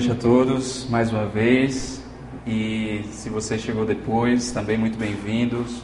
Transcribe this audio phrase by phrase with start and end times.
[0.00, 2.02] noite a todos, mais uma vez.
[2.46, 5.82] E se você chegou depois, também muito bem-vindos.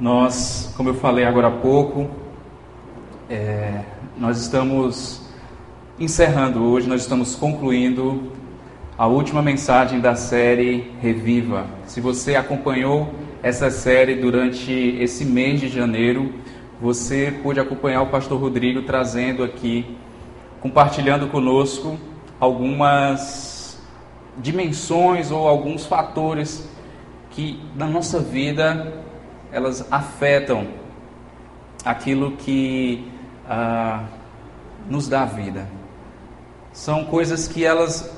[0.00, 2.08] Nós, como eu falei agora há pouco,
[3.28, 3.82] é,
[4.16, 5.20] nós estamos
[5.98, 8.32] encerrando hoje, nós estamos concluindo
[8.96, 11.66] a última mensagem da série Reviva.
[11.86, 16.32] Se você acompanhou essa série durante esse mês de janeiro,
[16.82, 19.96] você pôde acompanhar o pastor Rodrigo trazendo aqui,
[20.60, 21.96] compartilhando conosco
[22.40, 23.80] algumas
[24.36, 26.68] dimensões ou alguns fatores
[27.30, 29.00] que na nossa vida
[29.52, 30.66] elas afetam
[31.84, 33.08] aquilo que
[33.48, 34.02] ah,
[34.90, 35.68] nos dá vida.
[36.72, 38.12] São coisas que elas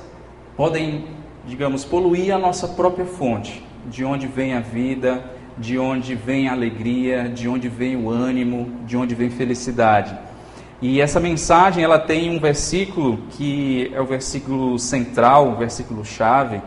[0.57, 1.05] podem,
[1.45, 6.51] digamos, poluir a nossa própria fonte, de onde vem a vida, de onde vem a
[6.51, 10.17] alegria, de onde vem o ânimo, de onde vem felicidade.
[10.81, 16.61] E essa mensagem ela tem um versículo que é o versículo central, o versículo chave,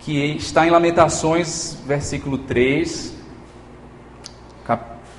[0.00, 3.14] que está em Lamentações, versículo 3,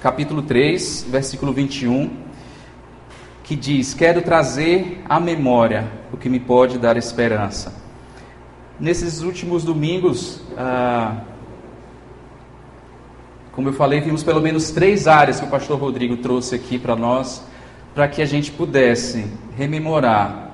[0.02, 2.10] capítulo 3, versículo 21,
[3.44, 7.74] que diz: Quero trazer à memória o que me pode dar esperança.
[8.80, 11.22] Nesses últimos domingos, ah,
[13.52, 16.96] como eu falei, vimos pelo menos três áreas que o pastor Rodrigo trouxe aqui para
[16.96, 17.46] nós,
[17.94, 19.28] para que a gente pudesse
[19.58, 20.52] rememorar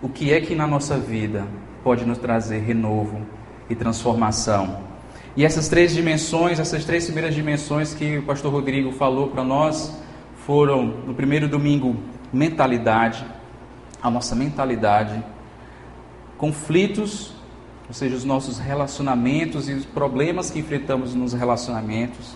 [0.00, 1.44] o que é que na nossa vida
[1.82, 3.22] pode nos trazer renovo
[3.68, 4.84] e transformação.
[5.36, 10.00] E essas três dimensões, essas três primeiras dimensões que o pastor Rodrigo falou para nós,
[10.46, 11.96] foram no primeiro domingo,
[12.32, 13.26] mentalidade,
[14.00, 15.24] a nossa mentalidade,
[16.38, 17.34] conflitos
[17.86, 22.34] ou seja, os nossos relacionamentos e os problemas que enfrentamos nos relacionamentos,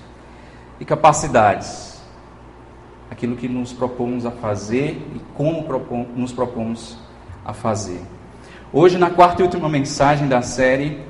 [0.81, 2.01] e capacidades,
[3.11, 5.67] aquilo que nos propomos a fazer e como
[6.15, 6.99] nos propomos
[7.45, 8.01] a fazer.
[8.73, 11.03] Hoje, na quarta e última mensagem da série,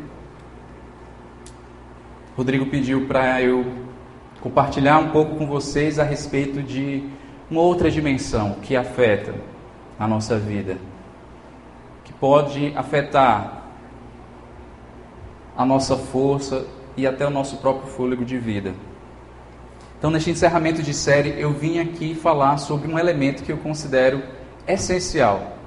[2.36, 3.66] Rodrigo pediu para eu
[4.40, 7.02] compartilhar um pouco com vocês a respeito de
[7.50, 9.34] uma outra dimensão que afeta
[9.98, 10.78] a nossa vida,
[12.04, 13.57] que pode afetar
[15.58, 16.64] a nossa força
[16.96, 18.72] e até o nosso próprio fôlego de vida.
[19.98, 24.22] Então, neste encerramento de série, eu vim aqui falar sobre um elemento que eu considero
[24.68, 25.58] essencial,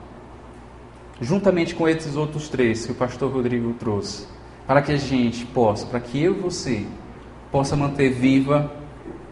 [1.20, 4.26] juntamente com esses outros três que o pastor Rodrigo trouxe,
[4.66, 6.86] para que a gente possa, para que eu e você
[7.52, 8.72] possa manter viva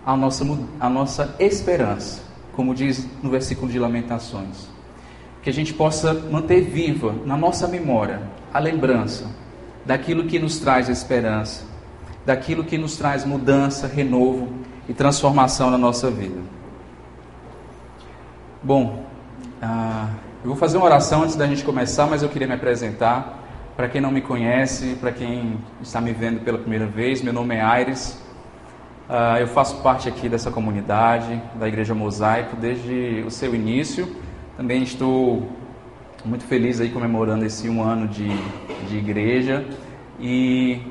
[0.06, 0.44] a nossa,
[0.78, 2.22] a nossa esperança,
[2.52, 4.68] como diz no versículo de Lamentações.
[5.41, 8.22] Que a gente possa manter viva na nossa memória
[8.53, 9.26] a lembrança
[9.89, 11.66] daquilo que nos traz esperança,
[12.23, 14.47] daquilo que nos traz mudança, renovo
[14.88, 16.39] e transformação na nossa vida.
[18.61, 19.03] Bom,
[19.59, 20.09] ah,
[20.44, 23.39] eu vou fazer uma oração antes da gente começar, mas eu queria me apresentar.
[23.75, 27.55] Para quem não me conhece, para quem está me vendo pela primeira vez, meu nome
[27.55, 28.22] é Aires.
[29.09, 34.07] Ah, eu faço parte aqui dessa comunidade, da Igreja Mosaico, desde o seu início.
[34.55, 35.49] Também estou
[36.25, 38.28] muito feliz aí comemorando esse um ano de,
[38.88, 39.66] de igreja
[40.19, 40.81] e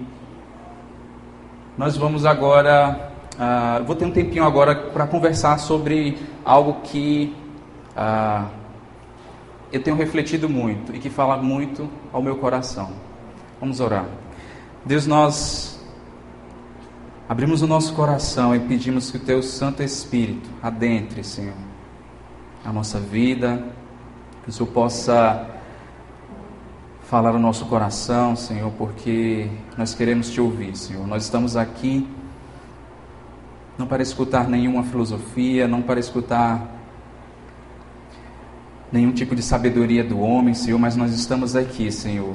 [1.76, 7.36] nós vamos agora, uh, vou ter um tempinho agora para conversar sobre algo que
[7.96, 8.48] uh,
[9.70, 12.90] eu tenho refletido muito e que fala muito ao meu coração.
[13.60, 14.06] Vamos orar.
[14.84, 15.78] Deus, nós
[17.28, 21.54] abrimos o nosso coração e pedimos que o Teu Santo Espírito adentre, Senhor,
[22.64, 23.62] a nossa vida,
[24.48, 25.46] que o Senhor possa
[27.02, 31.06] falar o nosso coração, Senhor, porque nós queremos te ouvir, Senhor.
[31.06, 32.08] Nós estamos aqui
[33.76, 36.66] não para escutar nenhuma filosofia, não para escutar
[38.90, 42.34] nenhum tipo de sabedoria do homem, Senhor, mas nós estamos aqui, Senhor,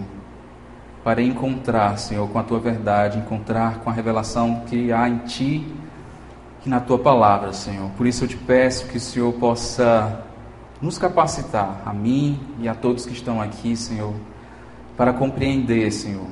[1.04, 5.68] para encontrar, Senhor, com a tua verdade, encontrar com a revelação que há em ti
[6.64, 7.90] e na tua palavra, Senhor.
[7.98, 10.32] Por isso eu te peço que o Senhor possa
[10.84, 14.14] nos capacitar, a mim e a todos que estão aqui, Senhor,
[14.98, 16.28] para compreender, Senhor,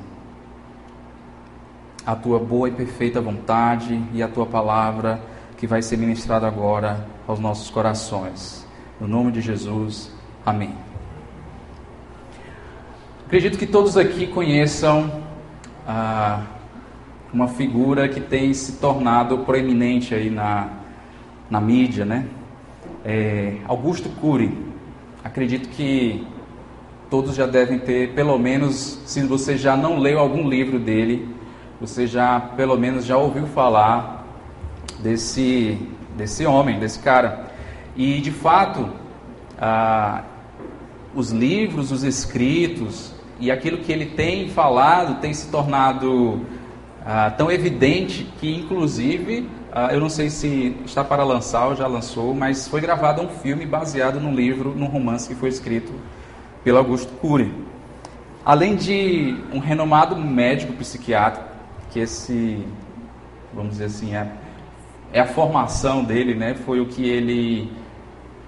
[2.04, 5.22] a tua boa e perfeita vontade e a tua palavra
[5.56, 8.66] que vai ser ministrada agora aos nossos corações.
[9.00, 10.12] No nome de Jesus,
[10.44, 10.74] amém.
[13.24, 15.22] Acredito que todos aqui conheçam
[15.88, 16.42] ah,
[17.32, 20.68] uma figura que tem se tornado proeminente aí na,
[21.48, 22.28] na mídia, né?
[23.04, 24.56] É, Augusto Cury,
[25.24, 26.26] acredito que
[27.10, 31.28] todos já devem ter, pelo menos, se você já não leu algum livro dele,
[31.80, 34.26] você já, pelo menos, já ouviu falar
[35.00, 35.78] desse
[36.16, 37.46] desse homem, desse cara.
[37.96, 38.88] E de fato,
[39.58, 40.22] ah,
[41.14, 46.40] os livros, os escritos e aquilo que ele tem falado tem se tornado
[47.04, 49.48] ah, tão evidente que, inclusive,
[49.90, 53.64] eu não sei se está para lançar ou já lançou, mas foi gravado um filme
[53.64, 55.92] baseado num livro, num romance que foi escrito
[56.62, 57.52] pelo Augusto Cury.
[58.44, 61.42] Além de um renomado médico psiquiatra,
[61.90, 62.66] que esse,
[63.54, 64.30] vamos dizer assim, é,
[65.12, 66.54] é a formação dele, né?
[66.54, 67.70] Foi o que ele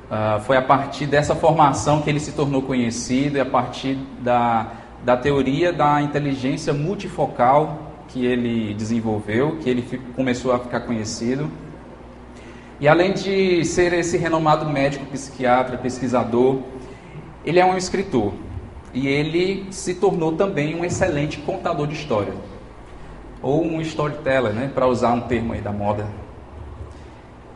[0.04, 4.66] Uh, foi a partir dessa formação que ele se tornou conhecido, e a partir da,
[5.02, 7.83] da teoria da inteligência multifocal
[8.14, 11.50] que ele desenvolveu, que ele começou a ficar conhecido.
[12.78, 16.60] E além de ser esse renomado médico, psiquiatra, pesquisador,
[17.44, 18.32] ele é um escritor.
[18.92, 22.32] E ele se tornou também um excelente contador de história.
[23.42, 26.06] Ou um storyteller, né, para usar um termo aí da moda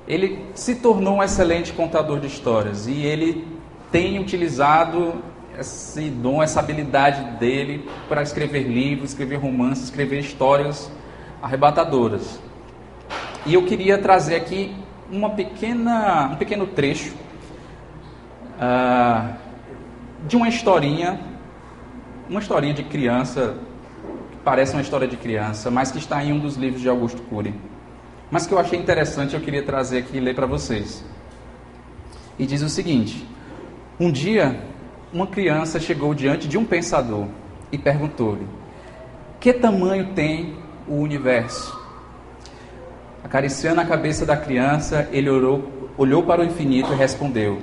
[0.09, 3.47] ele se tornou um excelente contador de histórias e ele
[3.93, 5.17] tem utilizado
[5.59, 10.91] esse dom, essa habilidade dele para escrever livros, escrever romances, escrever histórias
[11.43, 12.41] arrebatadoras.
[13.45, 14.75] E eu queria trazer aqui
[15.11, 17.15] uma pequena, um pequeno trecho
[18.57, 19.35] uh,
[20.27, 21.21] de uma historinha,
[22.29, 23.57] uma historinha de criança,
[24.31, 27.23] que parece uma história de criança, mas que está em um dos livros de Augusto
[27.23, 27.55] Cury
[28.31, 31.05] mas que eu achei interessante eu queria trazer aqui e ler para vocês.
[32.39, 33.27] E diz o seguinte:
[33.99, 34.61] Um dia,
[35.13, 37.27] uma criança chegou diante de um pensador
[37.73, 38.47] e perguntou-lhe:
[39.41, 40.57] Que tamanho tem
[40.87, 41.77] o universo?
[43.25, 47.59] Acariciando a cabeça da criança, ele orou, olhou para o infinito e respondeu: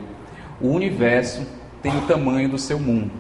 [0.60, 1.46] O universo
[1.82, 3.12] tem o tamanho do seu mundo.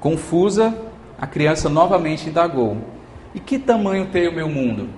[0.00, 0.76] Confusa,
[1.18, 2.78] a criança novamente indagou:
[3.34, 4.88] E que tamanho tem o meu mundo?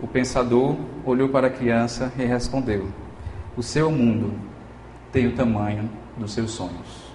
[0.00, 2.88] O pensador olhou para a criança e respondeu:
[3.56, 4.32] O seu mundo
[5.10, 5.88] tem o tamanho
[6.18, 7.08] dos seus sonhos.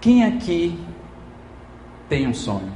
[0.00, 0.78] Quem aqui
[2.08, 2.72] tem um sonho?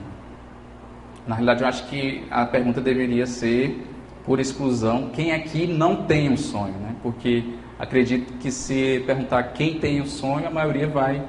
[1.26, 3.87] Na realidade, eu acho que a pergunta deveria ser,
[4.25, 6.94] por exclusão, quem aqui não tem um sonho, né?
[7.02, 7.44] Porque
[7.79, 11.23] acredito que se perguntar quem tem um sonho, a maioria vai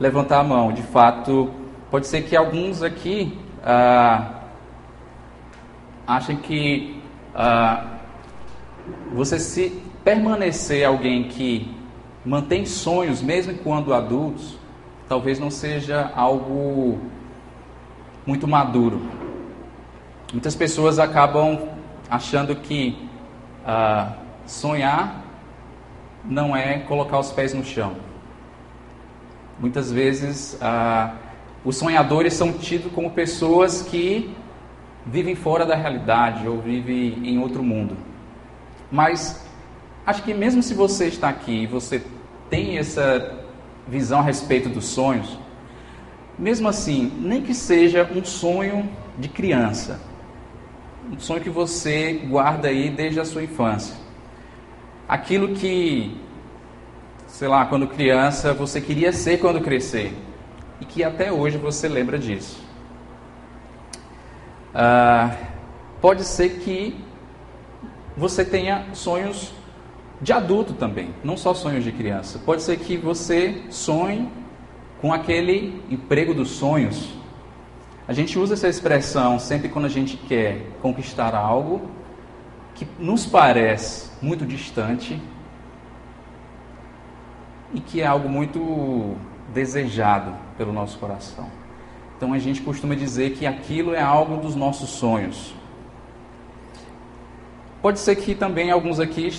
[0.00, 0.72] levantar a mão.
[0.72, 1.50] De fato,
[1.90, 4.42] pode ser que alguns aqui ah,
[6.06, 7.00] acham que
[7.34, 7.98] ah,
[9.12, 11.75] você se permanecer alguém que
[12.26, 14.58] mantém sonhos, mesmo quando adultos,
[15.08, 16.98] talvez não seja algo
[18.26, 19.00] muito maduro.
[20.32, 21.68] Muitas pessoas acabam
[22.10, 23.08] achando que
[23.64, 24.14] ah,
[24.44, 25.22] sonhar
[26.24, 27.94] não é colocar os pés no chão.
[29.60, 31.14] Muitas vezes ah,
[31.64, 34.34] os sonhadores são tidos como pessoas que
[35.06, 37.96] vivem fora da realidade ou vivem em outro mundo.
[38.90, 39.46] Mas
[40.04, 42.02] acho que mesmo se você está aqui e você
[42.48, 43.44] tem essa
[43.86, 45.38] visão a respeito dos sonhos,
[46.38, 48.88] mesmo assim, nem que seja um sonho
[49.18, 50.00] de criança,
[51.10, 53.96] um sonho que você guarda aí desde a sua infância.
[55.08, 56.20] Aquilo que,
[57.26, 60.12] sei lá, quando criança você queria ser quando crescer
[60.80, 62.60] e que até hoje você lembra disso.
[64.74, 65.34] Ah,
[66.00, 66.94] pode ser que
[68.16, 69.52] você tenha sonhos
[70.20, 72.38] de adulto também, não só sonhos de criança.
[72.38, 74.28] Pode ser que você sonhe
[75.00, 77.14] com aquele emprego dos sonhos.
[78.08, 81.90] A gente usa essa expressão sempre quando a gente quer conquistar algo
[82.74, 85.20] que nos parece muito distante
[87.74, 89.16] e que é algo muito
[89.52, 91.50] desejado pelo nosso coração.
[92.16, 95.54] Então a gente costuma dizer que aquilo é algo dos nossos sonhos.
[97.82, 99.30] Pode ser que também alguns aqui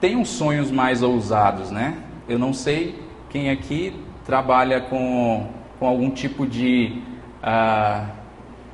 [0.00, 1.96] tenham sonhos mais ousados, né?
[2.28, 2.98] Eu não sei
[3.30, 5.46] quem aqui trabalha com,
[5.78, 7.00] com algum tipo de,
[7.42, 8.06] uh,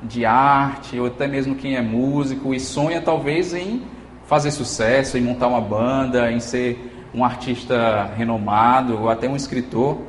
[0.03, 3.83] de arte, ou até mesmo quem é músico e sonha talvez em
[4.25, 9.99] fazer sucesso, em montar uma banda, em ser um artista renomado ou até um escritor.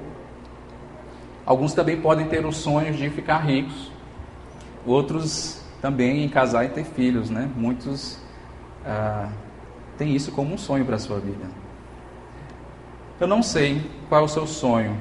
[1.44, 3.90] Alguns também podem ter os sonhos de ficar ricos,
[4.86, 7.50] outros também em casar e ter filhos, né?
[7.56, 8.20] Muitos
[8.86, 9.28] ah,
[9.96, 11.44] têm isso como um sonho para a sua vida.
[13.20, 14.96] Eu não sei qual é o seu sonho,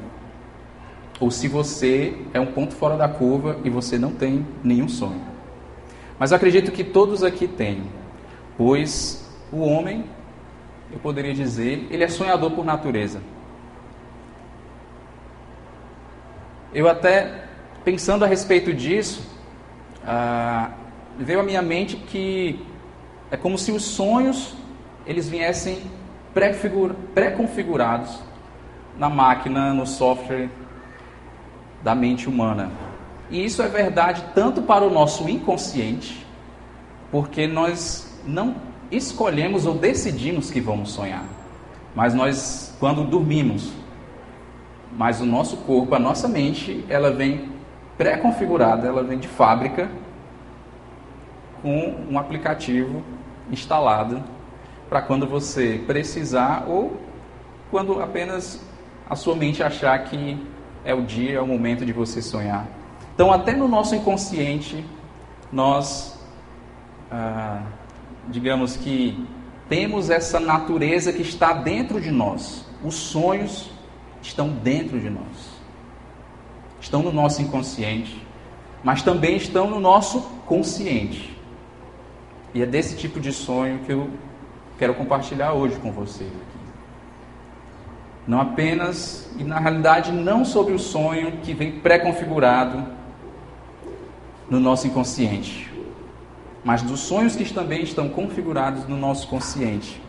[1.20, 5.22] ou se você é um ponto fora da curva e você não tem nenhum sonho.
[6.18, 7.84] Mas acredito que todos aqui têm,
[8.58, 10.06] pois o homem,
[10.92, 13.22] eu poderia dizer, ele é sonhador por natureza.
[16.74, 17.46] Eu até,
[17.84, 19.28] pensando a respeito disso,
[20.06, 20.72] ah,
[21.18, 22.60] veio à minha mente que
[23.32, 24.54] É como se os sonhos
[25.06, 25.82] eles viessem
[26.34, 28.20] pré-configurados
[28.98, 30.50] na máquina, no software
[31.84, 32.72] da mente humana.
[33.30, 36.26] E isso é verdade tanto para o nosso inconsciente,
[37.10, 38.56] porque nós não
[38.92, 41.24] escolhemos ou decidimos que vamos sonhar,
[41.96, 43.72] mas nós, quando dormimos,
[44.92, 47.50] mas o nosso corpo, a nossa mente, ela vem
[47.98, 49.90] pré-configurada, ela vem de fábrica
[51.62, 53.02] com um aplicativo
[53.50, 54.22] instalado
[54.92, 57.00] para quando você precisar ou
[57.70, 58.62] quando apenas
[59.10, 60.38] a sua mente achar que
[60.84, 62.68] é o dia, é o momento de você sonhar.
[63.16, 64.86] Então, até no nosso inconsciente,
[65.50, 66.20] nós,
[67.10, 67.64] ah,
[68.28, 69.26] digamos que,
[69.70, 72.66] temos essa natureza que está dentro de nós.
[72.84, 73.72] Os sonhos
[74.22, 75.62] estão dentro de nós,
[76.82, 78.22] estão no nosso inconsciente,
[78.84, 81.34] mas também estão no nosso consciente.
[82.54, 84.10] E é desse tipo de sonho que eu
[84.82, 86.60] quero compartilhar hoje com vocês aqui.
[88.28, 92.84] Não apenas, e na realidade não sobre o sonho que vem pré-configurado
[94.50, 95.72] no nosso inconsciente,
[96.64, 100.02] mas dos sonhos que também estão configurados no nosso consciente.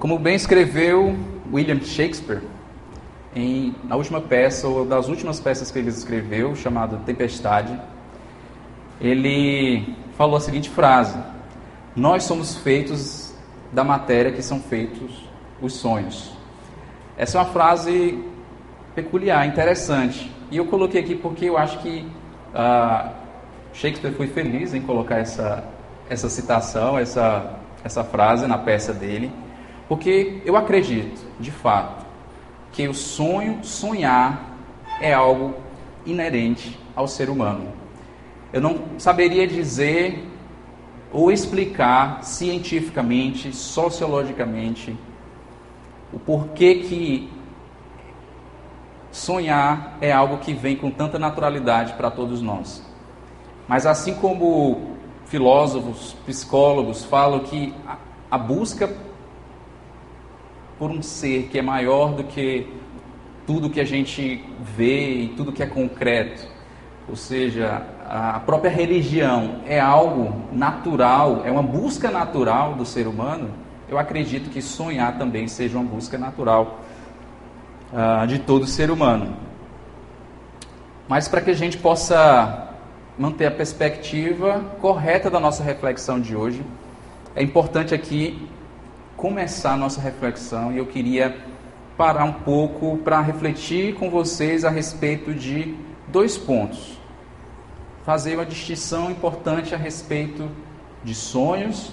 [0.00, 1.16] Como bem escreveu
[1.52, 2.42] William Shakespeare,
[3.32, 7.80] em, na última peça, ou das últimas peças que ele escreveu, chamada Tempestade,
[9.00, 11.16] ele falou a seguinte frase:
[11.94, 13.34] Nós somos feitos
[13.72, 15.24] da matéria que são feitos
[15.60, 16.32] os sonhos.
[17.16, 18.24] Essa é uma frase
[18.94, 20.30] peculiar, interessante.
[20.50, 22.06] E eu coloquei aqui porque eu acho que
[22.54, 23.10] uh,
[23.72, 25.64] Shakespeare foi feliz em colocar essa,
[26.08, 29.30] essa citação, essa, essa frase na peça dele,
[29.88, 32.06] porque eu acredito, de fato,
[32.72, 34.56] que o sonho, sonhar,
[35.00, 35.54] é algo
[36.06, 37.72] inerente ao ser humano.
[38.52, 40.29] Eu não saberia dizer
[41.12, 44.96] ou explicar cientificamente, sociologicamente,
[46.12, 47.30] o porquê que
[49.10, 52.84] sonhar é algo que vem com tanta naturalidade para todos nós.
[53.66, 57.74] Mas assim como filósofos, psicólogos falam que
[58.30, 58.92] a busca
[60.78, 62.66] por um ser que é maior do que
[63.46, 66.46] tudo que a gente vê e tudo que é concreto,
[67.08, 73.50] ou seja, a própria religião é algo natural, é uma busca natural do ser humano,
[73.88, 76.80] eu acredito que sonhar também seja uma busca natural
[77.92, 79.36] uh, de todo ser humano.
[81.06, 82.70] Mas para que a gente possa
[83.16, 86.64] manter a perspectiva correta da nossa reflexão de hoje,
[87.36, 88.44] é importante aqui
[89.16, 91.36] começar a nossa reflexão e eu queria
[91.96, 95.76] parar um pouco para refletir com vocês a respeito de
[96.08, 96.98] dois pontos.
[98.10, 100.50] Fazer uma distinção importante a respeito
[101.04, 101.92] de sonhos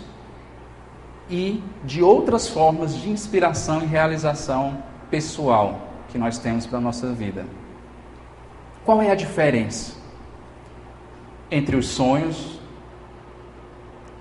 [1.29, 7.13] e de outras formas de inspiração e realização pessoal que nós temos para a nossa
[7.13, 7.45] vida.
[8.83, 9.93] Qual é a diferença
[11.51, 12.59] entre os sonhos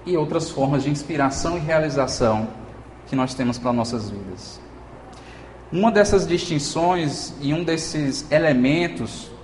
[0.05, 2.47] e outras formas de inspiração e realização
[3.07, 4.61] que nós temos para nossas vidas?
[5.73, 9.35] Uma dessas distinções e um desses elementos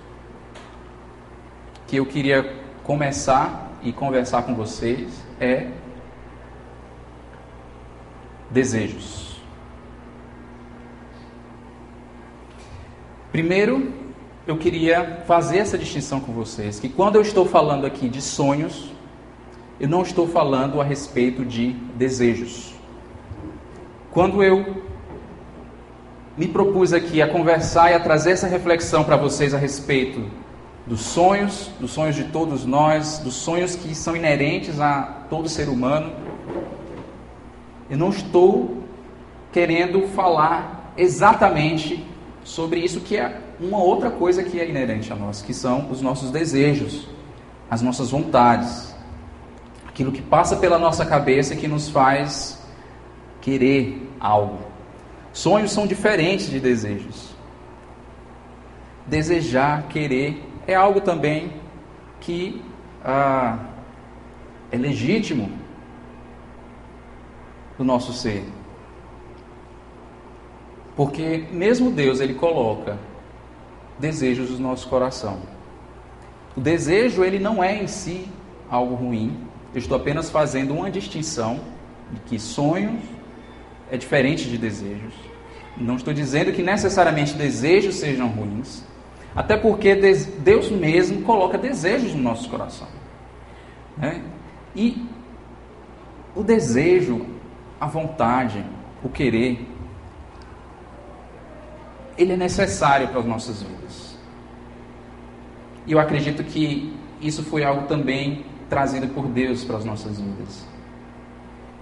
[1.93, 2.51] que eu queria
[2.83, 5.67] começar e conversar com vocês é
[8.49, 9.39] desejos.
[13.31, 13.93] Primeiro,
[14.47, 18.91] eu queria fazer essa distinção com vocês, que quando eu estou falando aqui de sonhos,
[19.79, 22.73] eu não estou falando a respeito de desejos.
[24.09, 24.81] Quando eu
[26.35, 30.41] me propus aqui a conversar e a trazer essa reflexão para vocês a respeito
[30.85, 35.69] dos sonhos, dos sonhos de todos nós, dos sonhos que são inerentes a todo ser
[35.69, 36.11] humano,
[37.89, 38.83] eu não estou
[39.51, 42.05] querendo falar exatamente
[42.43, 46.01] sobre isso que é uma outra coisa que é inerente a nós, que são os
[46.01, 47.07] nossos desejos,
[47.69, 48.93] as nossas vontades,
[49.87, 52.61] aquilo que passa pela nossa cabeça e que nos faz
[53.39, 54.59] querer algo.
[55.31, 57.33] Sonhos são diferentes de desejos.
[59.07, 61.53] Desejar, querer, é algo também
[62.19, 62.61] que
[63.03, 63.59] ah,
[64.71, 65.51] é legítimo
[67.77, 68.43] do nosso ser.
[70.95, 72.97] Porque mesmo Deus, ele coloca
[73.99, 75.39] desejos no nosso coração.
[76.55, 78.27] O desejo, ele não é em si
[78.69, 79.37] algo ruim.
[79.73, 81.59] Eu estou apenas fazendo uma distinção
[82.11, 83.01] de que sonhos
[83.91, 85.13] é diferente de desejos.
[85.75, 88.83] Não estou dizendo que necessariamente desejos sejam ruins,
[89.35, 92.87] até porque Deus mesmo coloca desejos no nosso coração.
[93.97, 94.21] Né?
[94.75, 95.05] E
[96.35, 97.25] o desejo,
[97.79, 98.63] a vontade,
[99.03, 99.67] o querer,
[102.17, 104.17] ele é necessário para as nossas vidas.
[105.85, 110.65] E eu acredito que isso foi algo também trazido por Deus para as nossas vidas.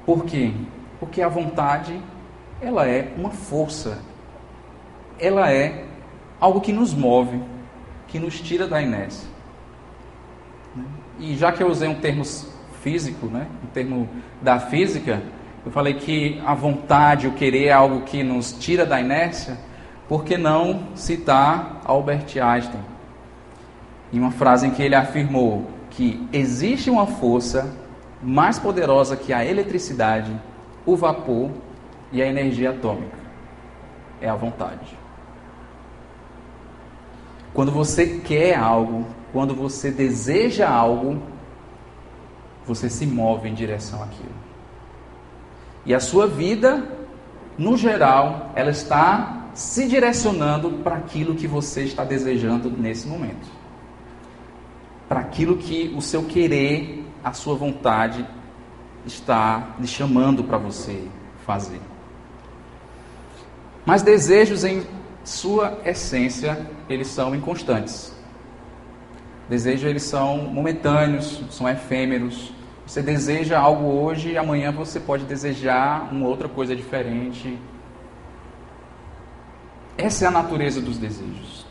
[0.05, 0.53] Por quê?
[0.99, 1.99] Porque a vontade,
[2.61, 3.99] ela é uma força.
[5.19, 5.85] Ela é
[6.41, 7.39] algo que nos move,
[8.07, 9.29] que nos tira da inércia.
[11.19, 12.23] E já que eu usei um termo
[12.81, 14.09] físico, né, um termo
[14.41, 15.21] da física,
[15.63, 19.57] eu falei que a vontade, o querer é algo que nos tira da inércia,
[20.09, 22.83] por que não citar Albert Einstein?
[24.11, 27.71] Em uma frase em que ele afirmou que existe uma força
[28.21, 30.31] mais poderosa que a eletricidade,
[30.85, 31.51] o vapor
[32.11, 33.17] e a energia atômica.
[34.19, 35.00] É a vontade.
[37.53, 41.21] Quando você quer algo, quando você deseja algo,
[42.65, 44.33] você se move em direção àquilo.
[45.85, 46.87] E a sua vida,
[47.57, 53.47] no geral, ela está se direcionando para aquilo que você está desejando nesse momento.
[55.09, 58.25] Para aquilo que o seu querer, a sua vontade
[59.05, 61.07] está lhe chamando para você
[61.45, 61.81] fazer.
[63.85, 64.83] Mas desejos em
[65.23, 68.13] sua essência, eles são inconstantes.
[69.49, 72.53] Desejos eles são momentâneos, são efêmeros.
[72.85, 77.57] Você deseja algo hoje e amanhã você pode desejar uma outra coisa diferente.
[79.97, 81.65] Essa é a natureza dos desejos.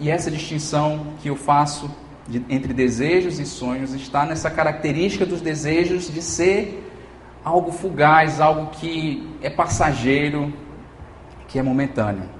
[0.00, 1.90] E essa distinção que eu faço
[2.28, 6.84] de, entre desejos e sonhos está nessa característica dos desejos de ser
[7.44, 10.52] algo fugaz, algo que é passageiro,
[11.48, 12.37] que é momentâneo.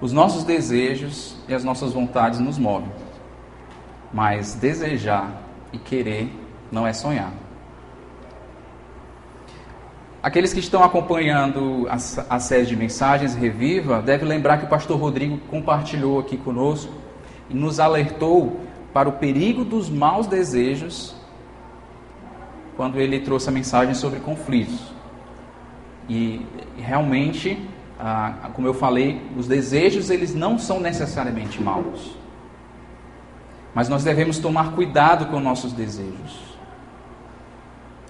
[0.00, 2.90] Os nossos desejos e as nossas vontades nos movem,
[4.12, 6.32] mas desejar e querer
[6.70, 7.32] não é sonhar.
[10.22, 14.98] Aqueles que estão acompanhando a, a série de mensagens Reviva devem lembrar que o pastor
[14.98, 16.92] Rodrigo compartilhou aqui conosco
[17.48, 18.60] e nos alertou
[18.92, 21.14] para o perigo dos maus desejos
[22.76, 24.92] quando ele trouxe a mensagem sobre conflitos.
[26.08, 26.44] E
[26.76, 27.58] realmente
[27.98, 32.16] ah, como eu falei, os desejos eles não são necessariamente maus.
[33.74, 36.56] Mas nós devemos tomar cuidado com nossos desejos.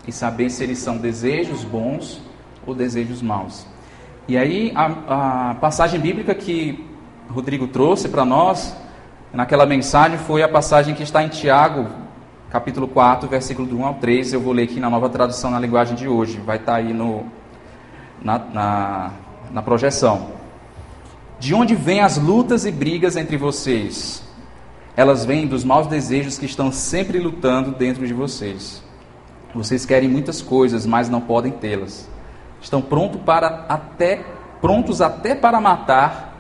[0.07, 2.21] E saber se eles são desejos bons
[2.67, 3.67] ou desejos maus.
[4.27, 6.87] E aí a, a passagem bíblica que
[7.31, 8.77] Rodrigo trouxe para nós,
[9.33, 11.89] naquela mensagem, foi a passagem que está em Tiago,
[12.51, 14.35] capítulo 4, versículo do 1 ao 3.
[14.35, 16.39] Eu vou ler aqui na nova tradução na linguagem de hoje.
[16.39, 17.25] Vai estar aí no,
[18.23, 19.11] na, na
[19.53, 20.29] na projeção.
[21.39, 24.23] De onde vêm as lutas e brigas entre vocês?
[24.97, 28.83] Elas vêm dos maus desejos que estão sempre lutando dentro de vocês.
[29.55, 32.09] Vocês querem muitas coisas, mas não podem tê-las.
[32.61, 34.25] Estão prontos para até
[34.61, 36.35] prontos até para matar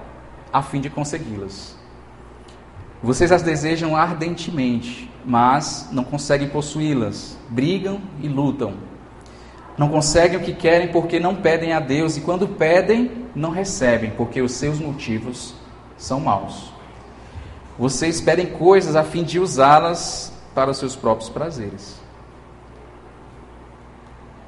[0.52, 1.76] a fim de consegui-las.
[3.00, 7.38] Vocês as desejam ardentemente, mas não conseguem possuí-las.
[7.48, 8.87] Brigam e lutam
[9.78, 14.10] não conseguem o que querem porque não pedem a Deus, e quando pedem, não recebem,
[14.10, 15.54] porque os seus motivos
[15.96, 16.72] são maus.
[17.78, 22.00] Vocês pedem coisas a fim de usá-las para os seus próprios prazeres.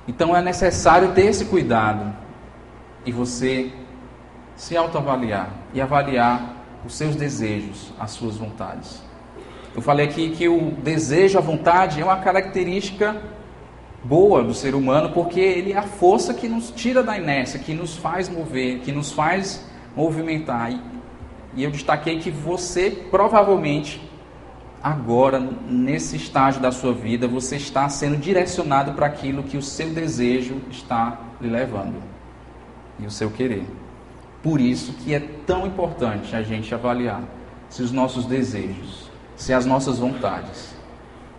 [0.08, 2.12] Então é necessário ter esse cuidado
[3.06, 3.72] e você
[4.56, 9.00] se autoavaliar e avaliar os seus desejos, as suas vontades.
[9.76, 13.22] Eu falei aqui que o desejo, a vontade é uma característica
[14.02, 17.74] boa do ser humano, porque ele é a força que nos tira da inércia, que
[17.74, 20.72] nos faz mover, que nos faz movimentar.
[20.72, 20.80] E,
[21.54, 24.00] e eu destaquei que você provavelmente
[24.82, 29.90] agora nesse estágio da sua vida você está sendo direcionado para aquilo que o seu
[29.90, 32.02] desejo está lhe levando
[32.98, 33.66] e o seu querer.
[34.42, 37.22] Por isso que é tão importante a gente avaliar
[37.68, 40.74] se os nossos desejos, se as nossas vontades,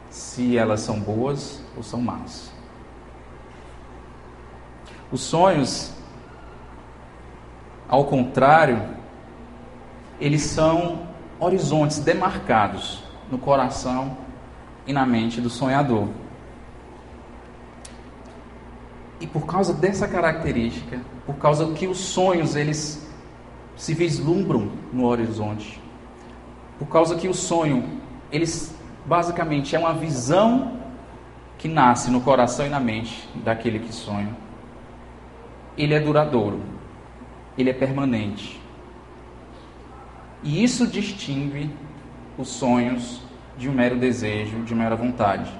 [0.09, 2.50] se elas são boas ou são más.
[5.11, 5.91] Os sonhos,
[7.89, 8.81] ao contrário,
[10.21, 10.99] eles são
[11.37, 14.15] horizontes demarcados no coração
[14.87, 16.07] e na mente do sonhador.
[19.19, 23.05] E por causa dessa característica, por causa que os sonhos eles
[23.75, 25.81] se vislumbram no horizonte,
[26.79, 27.99] por causa que o sonho
[28.31, 28.73] eles
[29.05, 30.79] basicamente é uma visão
[31.57, 34.33] que nasce no coração e na mente daquele que sonha
[35.77, 36.61] ele é duradouro,
[37.57, 38.59] ele é permanente.
[40.43, 41.69] E isso distingue
[42.37, 43.21] os sonhos
[43.57, 45.51] de um mero desejo, de mera vontade.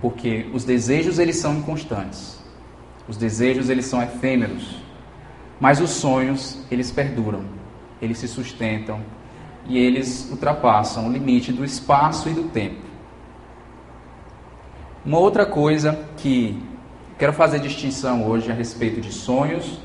[0.00, 2.38] Porque os desejos eles são inconstantes.
[3.08, 4.76] Os desejos eles são efêmeros.
[5.58, 7.44] Mas os sonhos, eles perduram.
[8.00, 9.00] Eles se sustentam
[9.66, 12.88] e eles ultrapassam o limite do espaço e do tempo.
[15.04, 16.62] Uma outra coisa que
[17.18, 19.80] quero fazer distinção hoje a respeito de sonhos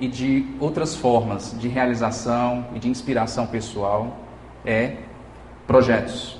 [0.00, 4.16] e de outras formas de realização e de inspiração pessoal
[4.64, 4.96] é
[5.66, 6.38] projetos.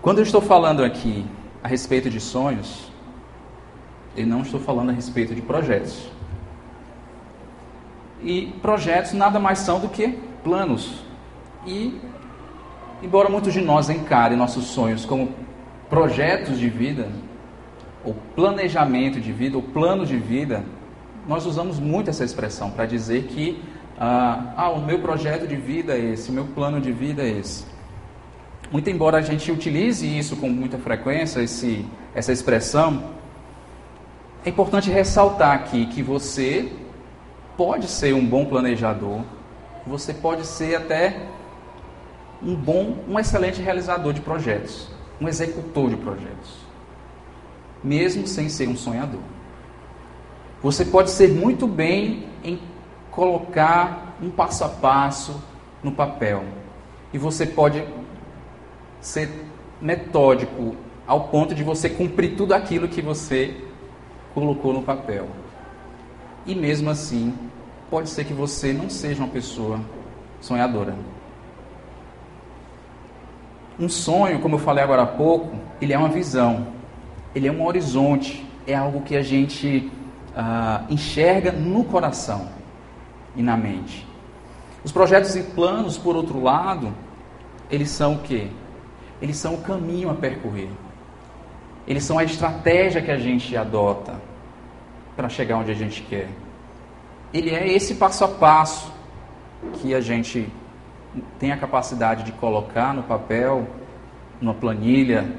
[0.00, 1.26] Quando eu estou falando aqui
[1.60, 2.92] a respeito de sonhos,
[4.16, 6.08] eu não estou falando a respeito de projetos.
[8.22, 11.02] E projetos nada mais são do que planos.
[11.66, 12.00] E,
[13.02, 15.43] embora muitos de nós encarem nossos sonhos como
[15.88, 17.08] projetos de vida,
[18.04, 20.64] ou planejamento de vida, ou plano de vida,
[21.26, 23.62] nós usamos muito essa expressão para dizer que
[23.98, 27.28] ah, ah, o meu projeto de vida é esse, o meu plano de vida é
[27.28, 27.64] esse.
[28.70, 33.14] Muito embora a gente utilize isso com muita frequência, esse, essa expressão,
[34.44, 36.70] é importante ressaltar aqui que você
[37.56, 39.20] pode ser um bom planejador,
[39.86, 41.28] você pode ser até
[42.42, 44.88] um bom, um excelente realizador de projetos,
[45.20, 46.64] um executor de projetos
[47.84, 49.20] mesmo sem ser um sonhador.
[50.62, 52.58] Você pode ser muito bem em
[53.10, 55.44] colocar um passo a passo
[55.82, 56.42] no papel.
[57.12, 57.84] E você pode
[59.00, 59.30] ser
[59.80, 60.74] metódico
[61.06, 63.54] ao ponto de você cumprir tudo aquilo que você
[64.32, 65.28] colocou no papel.
[66.46, 67.34] E mesmo assim,
[67.90, 69.78] pode ser que você não seja uma pessoa
[70.40, 70.96] sonhadora.
[73.78, 76.74] Um sonho, como eu falei agora há pouco, ele é uma visão
[77.34, 79.90] ele é um horizonte, é algo que a gente
[80.36, 82.48] ah, enxerga no coração
[83.34, 84.06] e na mente.
[84.84, 86.94] Os projetos e planos, por outro lado,
[87.70, 88.48] eles são o quê?
[89.20, 90.68] Eles são o caminho a percorrer.
[91.86, 94.14] Eles são a estratégia que a gente adota
[95.16, 96.28] para chegar onde a gente quer.
[97.32, 98.92] Ele é esse passo a passo
[99.74, 100.48] que a gente
[101.38, 103.66] tem a capacidade de colocar no papel,
[104.40, 105.30] numa planilha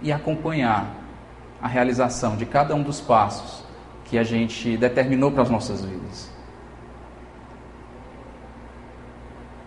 [0.00, 0.94] e acompanhar
[1.60, 3.64] a realização de cada um dos passos
[4.04, 6.30] que a gente determinou para as nossas vidas.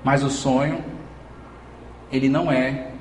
[0.03, 0.83] Mas o sonho,
[2.11, 2.91] ele não é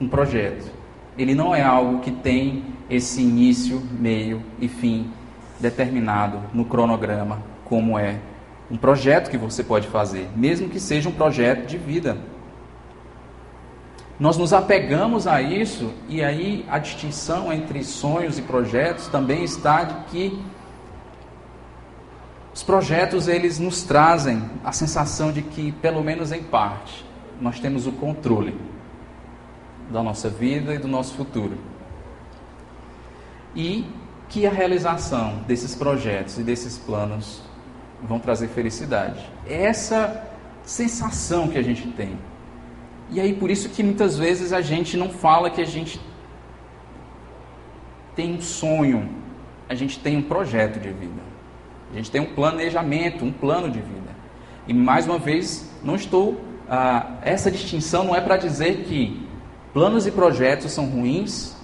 [0.00, 0.70] um projeto.
[1.16, 5.10] Ele não é algo que tem esse início, meio e fim
[5.58, 8.18] determinado no cronograma, como é
[8.70, 12.16] um projeto que você pode fazer, mesmo que seja um projeto de vida.
[14.18, 19.82] Nós nos apegamos a isso e aí a distinção entre sonhos e projetos também está
[19.82, 20.44] de que
[22.52, 27.04] os projetos eles nos trazem a sensação de que, pelo menos em parte,
[27.40, 28.54] nós temos o controle
[29.90, 31.56] da nossa vida e do nosso futuro.
[33.56, 33.86] E
[34.28, 37.42] que a realização desses projetos e desses planos
[38.02, 39.20] vão trazer felicidade.
[39.46, 40.24] É essa
[40.62, 42.18] sensação que a gente tem.
[43.10, 46.00] E aí por isso que muitas vezes a gente não fala que a gente
[48.14, 49.08] tem um sonho,
[49.68, 51.20] a gente tem um projeto de vida.
[51.92, 54.10] A gente tem um planejamento, um plano de vida.
[54.66, 56.40] E mais uma vez, não estou.
[56.68, 59.26] Ah, essa distinção não é para dizer que
[59.72, 61.56] planos e projetos são ruins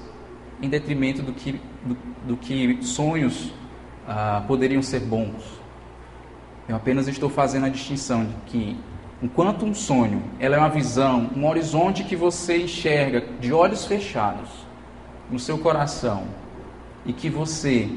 [0.61, 1.97] em detrimento do que, do,
[2.27, 3.53] do que sonhos
[4.09, 5.61] ah, poderiam ser bons.
[6.69, 8.77] Eu apenas estou fazendo a distinção de que
[9.23, 14.51] Enquanto um sonho, ela é uma visão, um horizonte que você enxerga de olhos fechados
[15.31, 16.25] no seu coração
[17.07, 17.89] e que você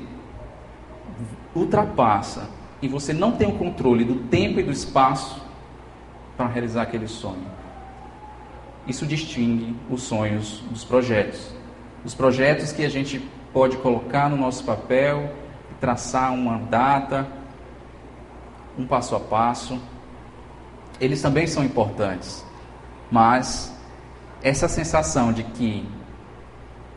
[1.53, 2.49] ultrapassa
[2.82, 5.41] e você não tem o controle do tempo e do espaço
[6.38, 7.60] para realizar aquele sonho.
[8.88, 11.53] Isso distingue os sonhos dos projetos.
[12.05, 15.34] Os projetos que a gente pode colocar no nosso papel,
[15.82, 17.27] traçar uma data,
[18.79, 19.79] um passo a passo
[20.99, 22.45] eles também são importantes.
[23.11, 23.73] Mas
[24.43, 25.85] essa sensação de que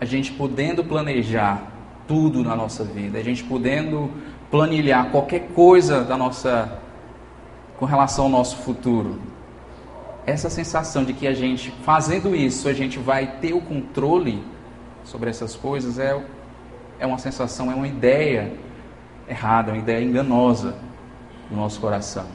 [0.00, 1.62] a gente podendo planejar
[2.06, 4.10] tudo na nossa vida, a gente podendo
[4.50, 6.78] planilhar qualquer coisa da nossa
[7.78, 9.20] com relação ao nosso futuro.
[10.26, 14.42] Essa sensação de que a gente fazendo isso, a gente vai ter o controle
[15.04, 16.20] sobre essas coisas é
[16.98, 18.52] é uma sensação, é uma ideia
[19.28, 20.76] errada, uma ideia enganosa
[21.52, 22.26] no nosso coração.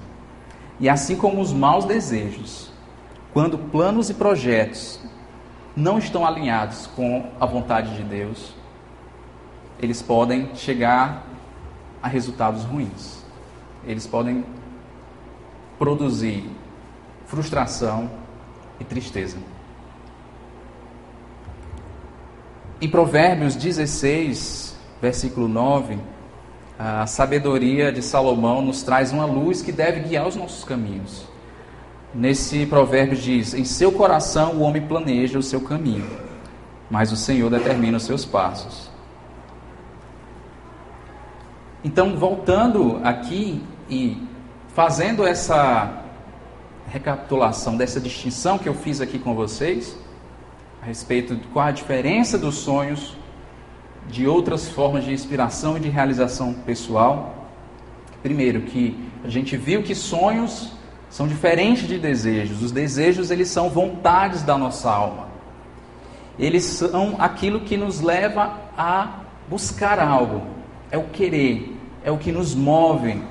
[0.79, 2.71] E assim como os maus desejos,
[3.33, 4.99] quando planos e projetos
[5.75, 8.53] não estão alinhados com a vontade de Deus,
[9.79, 11.25] eles podem chegar
[12.01, 13.25] a resultados ruins.
[13.85, 14.45] Eles podem
[15.77, 16.49] produzir
[17.25, 18.09] frustração
[18.79, 19.37] e tristeza.
[22.79, 25.97] Em Provérbios 16, versículo 9,
[26.77, 31.25] a sabedoria de Salomão nos traz uma luz que deve guiar os nossos caminhos.
[32.13, 36.07] Nesse provérbio diz: Em seu coração o homem planeja o seu caminho,
[36.89, 38.89] mas o Senhor determina os seus passos.
[41.83, 44.17] Então, voltando aqui e
[44.73, 46.03] fazendo essa
[46.87, 49.97] recapitulação dessa distinção que eu fiz aqui com vocês,
[50.81, 53.15] a respeito de qual a diferença dos sonhos
[54.09, 57.47] de outras formas de inspiração e de realização pessoal.
[58.23, 60.71] Primeiro, que a gente viu que sonhos
[61.09, 62.61] são diferentes de desejos.
[62.61, 65.27] Os desejos, eles são vontades da nossa alma.
[66.37, 70.43] Eles são aquilo que nos leva a buscar algo.
[70.91, 73.21] É o querer, é o que nos move.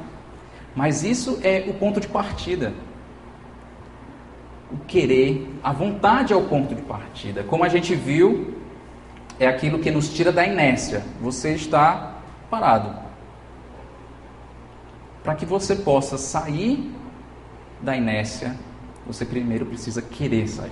[0.74, 2.74] Mas isso é o ponto de partida.
[4.70, 7.44] O querer, a vontade é o ponto de partida.
[7.44, 8.55] Como a gente viu,
[9.38, 11.02] é aquilo que nos tira da inércia.
[11.20, 12.14] Você está
[12.50, 12.94] parado.
[15.22, 16.92] Para que você possa sair
[17.80, 18.54] da inércia,
[19.06, 20.70] você primeiro precisa querer sair.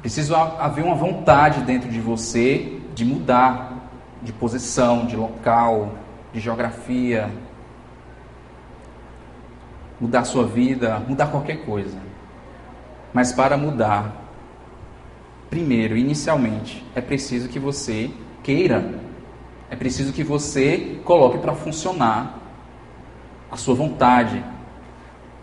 [0.00, 3.74] Precisa haver uma vontade dentro de você de mudar
[4.24, 5.92] de posição, de local,
[6.32, 7.30] de geografia,
[10.00, 11.98] mudar sua vida, mudar qualquer coisa.
[13.12, 14.23] Mas para mudar,
[15.54, 18.10] primeiro, inicialmente, é preciso que você
[18.42, 18.98] queira.
[19.70, 22.40] É preciso que você coloque para funcionar
[23.50, 24.42] a sua vontade,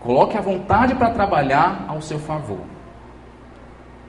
[0.00, 2.58] Coloque a vontade para trabalhar ao seu favor,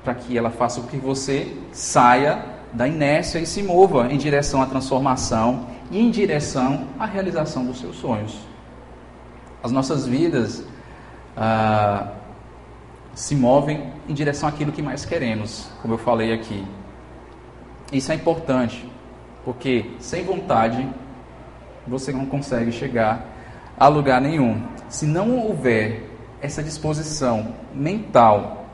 [0.03, 4.59] para que ela faça com que você saia da inércia e se mova em direção
[4.59, 8.39] à transformação e em direção à realização dos seus sonhos.
[9.61, 10.65] As nossas vidas
[11.37, 12.07] ah,
[13.13, 16.65] se movem em direção àquilo que mais queremos, como eu falei aqui.
[17.91, 18.89] Isso é importante,
[19.45, 20.87] porque sem vontade
[21.87, 23.25] você não consegue chegar
[23.77, 24.63] a lugar nenhum.
[24.89, 26.09] Se não houver
[26.41, 28.65] essa disposição mental,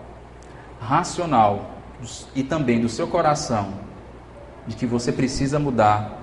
[0.79, 1.71] racional
[2.33, 3.73] e também do seu coração
[4.65, 6.19] de que você precisa mudar,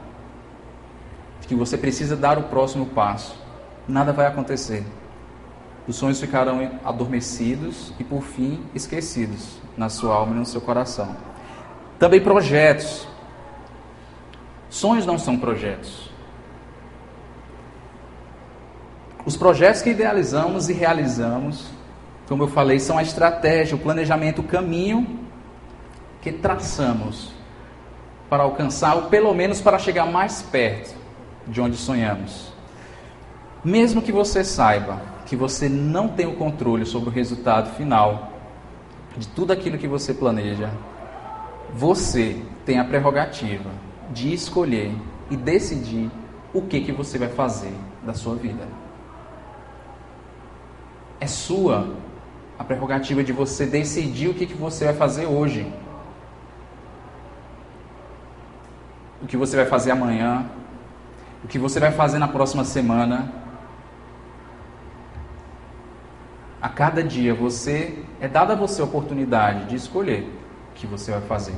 [1.41, 3.37] de que você precisa dar o próximo passo,
[3.87, 4.85] nada vai acontecer.
[5.87, 11.17] Os sonhos ficarão adormecidos e por fim esquecidos na sua alma e no seu coração.
[11.99, 13.07] Também projetos.
[14.69, 16.11] Sonhos não são projetos.
[19.25, 21.69] Os projetos que idealizamos e realizamos,
[22.29, 25.21] como eu falei, são a estratégia, o planejamento, o caminho
[26.21, 27.33] que traçamos
[28.29, 30.95] para alcançar, ou pelo menos para chegar mais perto
[31.47, 32.56] de onde sonhamos.
[33.65, 38.33] Mesmo que você saiba que você não tem o controle sobre o resultado final
[39.17, 40.71] de tudo aquilo que você planeja,
[41.75, 43.71] você tem a prerrogativa
[44.11, 44.95] de escolher
[45.31, 46.11] e decidir
[46.55, 47.73] o que, que você vai fazer
[48.05, 48.67] da sua vida.
[51.19, 51.89] É sua
[52.59, 55.71] a prerrogativa de você decidir o que, que você vai fazer hoje.
[59.23, 60.47] O que você vai fazer amanhã.
[61.45, 63.33] O que você vai fazer na próxima semana.
[66.61, 70.23] A cada dia você é dada a você a oportunidade de escolher
[70.71, 71.55] o que você vai fazer.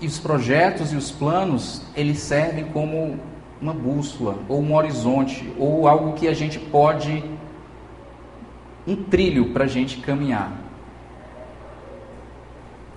[0.00, 3.18] E os projetos e os planos, eles servem como
[3.60, 7.22] uma bússola, ou um horizonte, ou algo que a gente pode.
[8.86, 10.50] um trilho para a gente caminhar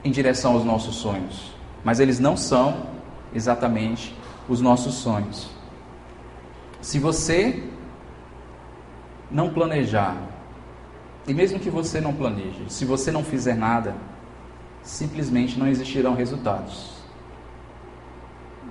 [0.04, 1.54] em direção aos nossos sonhos.
[1.84, 2.88] Mas eles não são
[3.36, 4.16] exatamente
[4.48, 5.50] os nossos sonhos.
[6.82, 7.64] Se você
[9.34, 10.16] não planejar,
[11.28, 13.96] e mesmo que você não planeje, se você não fizer nada,
[14.84, 16.92] simplesmente não existirão resultados.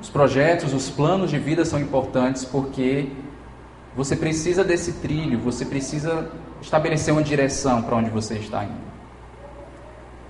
[0.00, 3.08] Os projetos, os planos de vida são importantes porque
[3.96, 8.92] você precisa desse trilho, você precisa estabelecer uma direção para onde você está indo.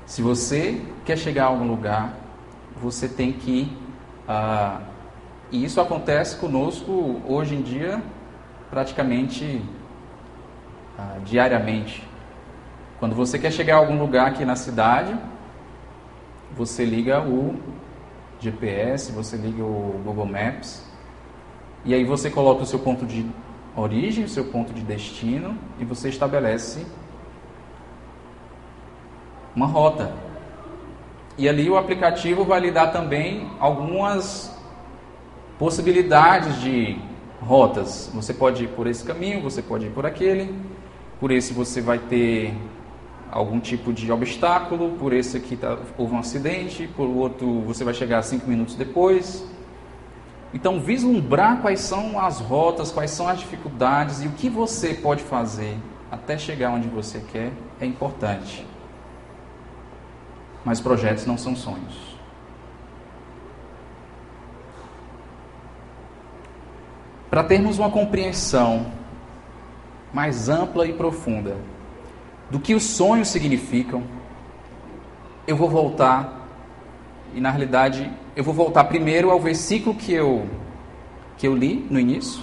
[0.06, 2.16] Se você quer chegar a algum lugar,
[2.80, 3.70] você tem que.
[4.26, 4.80] Ah,
[5.50, 8.02] e isso acontece conosco hoje em dia
[8.70, 9.60] praticamente
[10.98, 12.06] ah, diariamente.
[12.98, 15.16] Quando você quer chegar a algum lugar aqui na cidade,
[16.54, 17.58] você liga o
[18.38, 20.84] GPS, você liga o Google Maps
[21.84, 23.26] e aí você coloca o seu ponto de
[23.76, 26.86] origem, o seu ponto de destino e você estabelece
[29.54, 30.12] uma rota.
[31.36, 34.54] E ali o aplicativo vai lhe dar também algumas
[35.58, 36.98] possibilidades de
[37.40, 38.10] rotas.
[38.14, 40.54] Você pode ir por esse caminho, você pode ir por aquele.
[41.22, 42.52] Por esse você vai ter
[43.30, 47.94] algum tipo de obstáculo, por esse aqui tá, houve um acidente, por outro você vai
[47.94, 49.46] chegar cinco minutos depois.
[50.52, 55.22] Então, vislumbrar quais são as rotas, quais são as dificuldades e o que você pode
[55.22, 55.76] fazer
[56.10, 58.66] até chegar onde você quer é importante.
[60.64, 62.16] Mas projetos não são sonhos.
[67.30, 69.01] Para termos uma compreensão
[70.12, 71.56] mais ampla e profunda
[72.50, 74.02] do que os sonhos significam,
[75.46, 76.46] eu vou voltar
[77.34, 80.46] e na realidade eu vou voltar primeiro ao versículo que eu
[81.38, 82.42] que eu li no início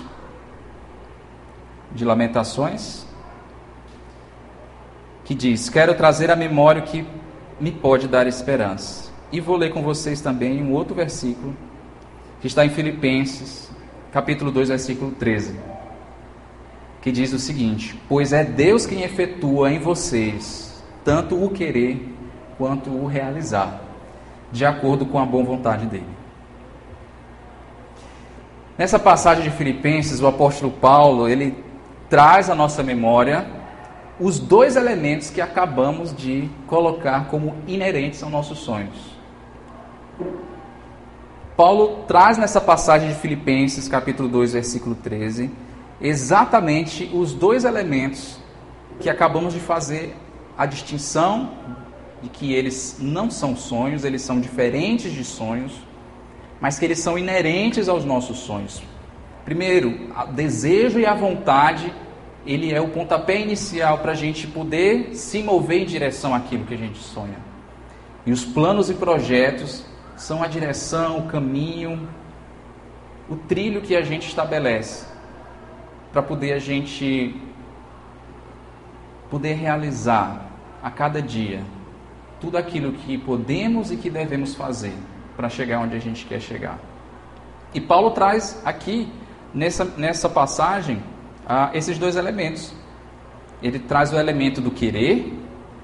[1.91, 3.05] de Lamentações,
[5.23, 7.05] que diz: "Quero trazer à memória o que
[7.59, 9.11] me pode dar esperança".
[9.31, 11.55] E vou ler com vocês também um outro versículo
[12.41, 13.69] que está em Filipenses,
[14.11, 15.55] capítulo 2, versículo 13,
[17.09, 22.15] que diz o seguinte: Pois é Deus quem efetua em vocês tanto o querer
[22.55, 23.81] quanto o realizar,
[24.51, 26.05] de acordo com a boa vontade dele.
[28.77, 31.63] Nessa passagem de Filipenses, o apóstolo Paulo, ele
[32.09, 33.47] traz à nossa memória
[34.19, 39.17] os dois elementos que acabamos de colocar como inerentes aos nossos sonhos.
[41.57, 45.49] Paulo traz nessa passagem de Filipenses, capítulo 2, versículo 13,
[46.01, 48.39] exatamente os dois elementos
[48.99, 50.15] que acabamos de fazer
[50.57, 51.51] a distinção
[52.21, 55.73] de que eles não são sonhos, eles são diferentes de sonhos,
[56.59, 58.81] mas que eles são inerentes aos nossos sonhos.
[59.45, 61.93] Primeiro, o desejo e a vontade,
[62.45, 66.73] ele é o pontapé inicial para a gente poder se mover em direção àquilo que
[66.73, 67.37] a gente sonha.
[68.25, 69.85] E os planos e projetos
[70.17, 72.07] são a direção, o caminho,
[73.29, 75.08] o trilho que a gente estabelece
[76.11, 77.35] para poder a gente
[79.29, 80.49] poder realizar
[80.81, 81.61] a cada dia
[82.39, 84.93] tudo aquilo que podemos e que devemos fazer
[85.35, 86.79] para chegar onde a gente quer chegar.
[87.73, 89.11] E Paulo traz aqui
[89.53, 91.01] nessa, nessa passagem
[91.47, 92.73] ah, esses dois elementos.
[93.61, 95.33] Ele traz o elemento do querer,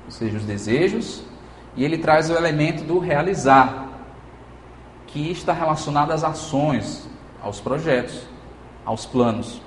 [0.06, 1.24] ou seja, os desejos,
[1.76, 3.90] e ele traz o elemento do realizar,
[5.08, 7.08] que está relacionado às ações,
[7.42, 8.22] aos projetos,
[8.86, 9.62] aos planos.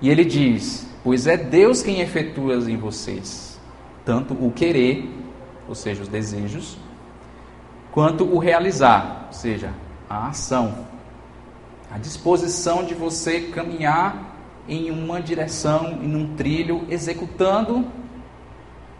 [0.00, 3.58] E ele diz: Pois é Deus quem efetua em vocês,
[4.04, 5.08] tanto o querer,
[5.68, 6.76] ou seja, os desejos,
[7.92, 9.72] quanto o realizar, ou seja,
[10.08, 10.86] a ação,
[11.90, 14.36] a disposição de você caminhar
[14.68, 17.86] em uma direção, em um trilho, executando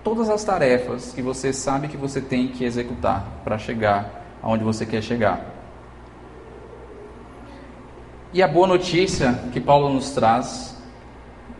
[0.03, 4.87] todas as tarefas que você sabe que você tem que executar para chegar aonde você
[4.87, 5.45] quer chegar.
[8.33, 10.80] E a boa notícia que Paulo nos traz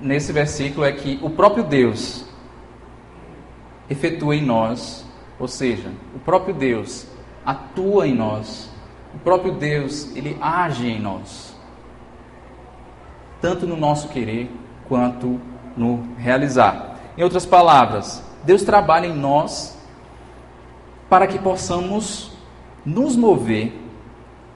[0.01, 2.25] nesse versículo é que o próprio Deus
[3.89, 5.05] efetua em nós,
[5.39, 7.07] ou seja, o próprio Deus
[7.45, 8.71] atua em nós,
[9.15, 11.57] o próprio Deus, ele age em nós,
[13.41, 14.51] tanto no nosso querer
[14.89, 15.41] quanto
[15.77, 16.97] no realizar.
[17.17, 19.79] Em outras palavras, Deus trabalha em nós
[21.09, 22.33] para que possamos
[22.85, 23.73] nos mover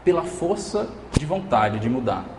[0.04, 2.33] pela força de vontade de mudar.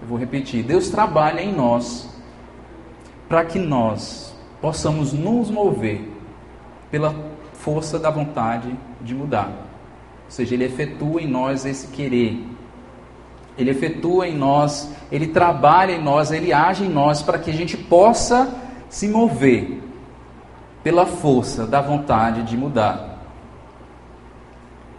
[0.00, 2.08] Eu vou repetir: Deus trabalha em nós
[3.28, 6.08] para que nós possamos nos mover
[6.90, 7.14] pela
[7.52, 9.48] força da vontade de mudar.
[10.24, 12.46] Ou seja, Ele efetua em nós esse querer.
[13.56, 17.54] Ele efetua em nós, Ele trabalha em nós, Ele age em nós para que a
[17.54, 18.54] gente possa
[18.88, 19.82] se mover
[20.82, 23.18] pela força da vontade de mudar.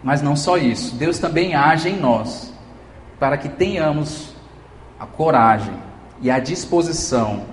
[0.04, 2.54] Mas não só isso, Deus também age em nós
[3.20, 4.34] para que tenhamos
[5.00, 5.74] a coragem
[6.22, 7.45] e a disposição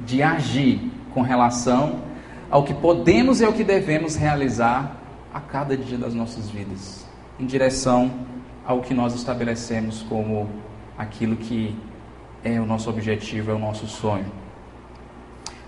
[0.00, 2.00] de agir com relação
[2.50, 4.96] ao que podemos e ao que devemos realizar
[5.32, 7.06] a cada dia das nossas vidas,
[7.38, 8.10] em direção
[8.66, 10.48] ao que nós estabelecemos como
[10.96, 11.76] aquilo que
[12.42, 14.30] é o nosso objetivo, é o nosso sonho.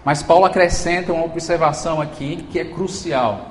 [0.04, 3.48] Mas Paulo acrescenta uma observação aqui que é crucial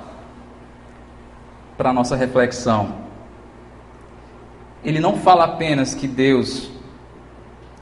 [1.76, 2.96] para a nossa reflexão.
[4.82, 6.70] Ele não fala apenas que Deus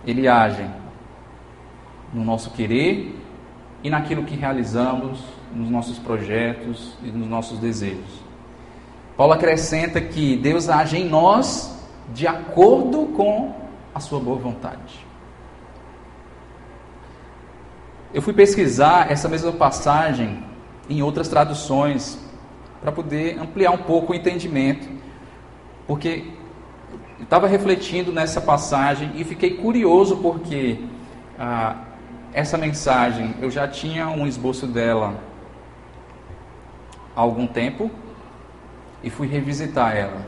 [0.06, 0.64] ele age
[2.12, 3.14] no nosso querer
[3.82, 5.20] e naquilo que realizamos,
[5.54, 8.22] nos nossos projetos e nos nossos desejos.
[9.16, 11.76] Paulo acrescenta que Deus age em nós
[12.12, 13.54] de acordo com
[13.94, 15.06] a sua boa vontade.
[18.12, 20.42] Eu fui pesquisar essa mesma passagem
[20.88, 22.18] em outras traduções
[22.80, 24.88] para poder ampliar um pouco o entendimento,
[25.86, 26.24] porque
[27.20, 30.78] estava refletindo nessa passagem e fiquei curioso porque
[31.38, 31.76] ah,
[32.32, 35.18] essa mensagem, eu já tinha um esboço dela
[37.16, 37.90] há algum tempo
[39.02, 40.26] e fui revisitar ela.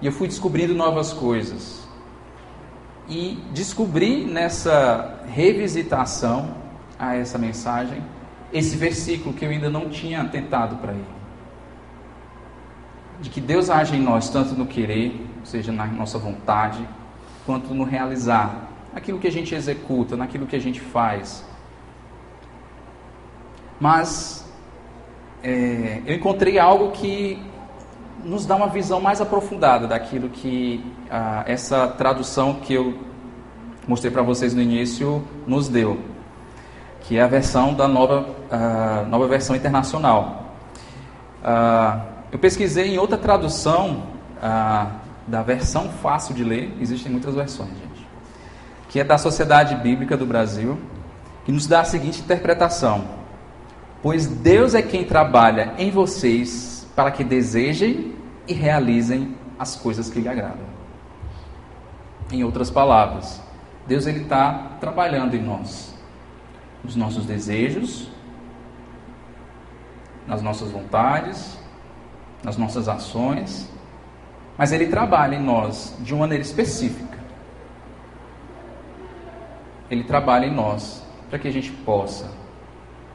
[0.00, 1.86] E eu fui descobrindo novas coisas.
[3.08, 6.54] E descobri nessa revisitação
[6.98, 8.02] a essa mensagem
[8.52, 11.04] esse versículo que eu ainda não tinha tentado para ele.
[13.20, 16.86] De que Deus age em nós tanto no querer, seja, na nossa vontade,
[17.44, 21.44] quanto no realizar, naquilo que a gente executa, naquilo que a gente faz.
[23.78, 24.46] Mas
[25.42, 27.40] é, eu encontrei algo que
[28.24, 32.98] nos dá uma visão mais aprofundada daquilo que ah, essa tradução que eu
[33.86, 36.00] mostrei para vocês no início nos deu,
[37.02, 40.54] que é a versão da nova, ah, nova versão internacional.
[41.44, 42.00] Ah,
[42.32, 44.02] eu pesquisei em outra tradução
[45.26, 48.06] da versão fácil de ler, existem muitas versões, gente,
[48.88, 50.78] que é da Sociedade Bíblica do Brasil,
[51.44, 53.04] que nos dá a seguinte interpretação:
[54.02, 58.14] Pois Deus é quem trabalha em vocês para que desejem
[58.46, 60.66] e realizem as coisas que lhe agradam.
[62.30, 63.40] Em outras palavras,
[63.86, 65.94] Deus ele está trabalhando em nós,
[66.82, 68.08] nos nossos desejos,
[70.26, 71.58] nas nossas vontades,
[72.42, 73.68] nas nossas ações,
[74.56, 77.18] mas Ele trabalha em nós de uma maneira específica.
[79.90, 82.30] Ele trabalha em nós para que a gente possa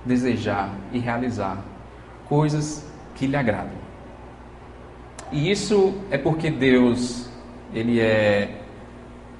[0.05, 1.57] desejar e realizar
[2.27, 2.85] coisas
[3.15, 3.81] que lhe agradam.
[5.31, 7.29] E isso é porque Deus
[7.73, 8.61] ele é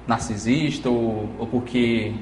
[0.06, 2.14] narcisista ou, ou porque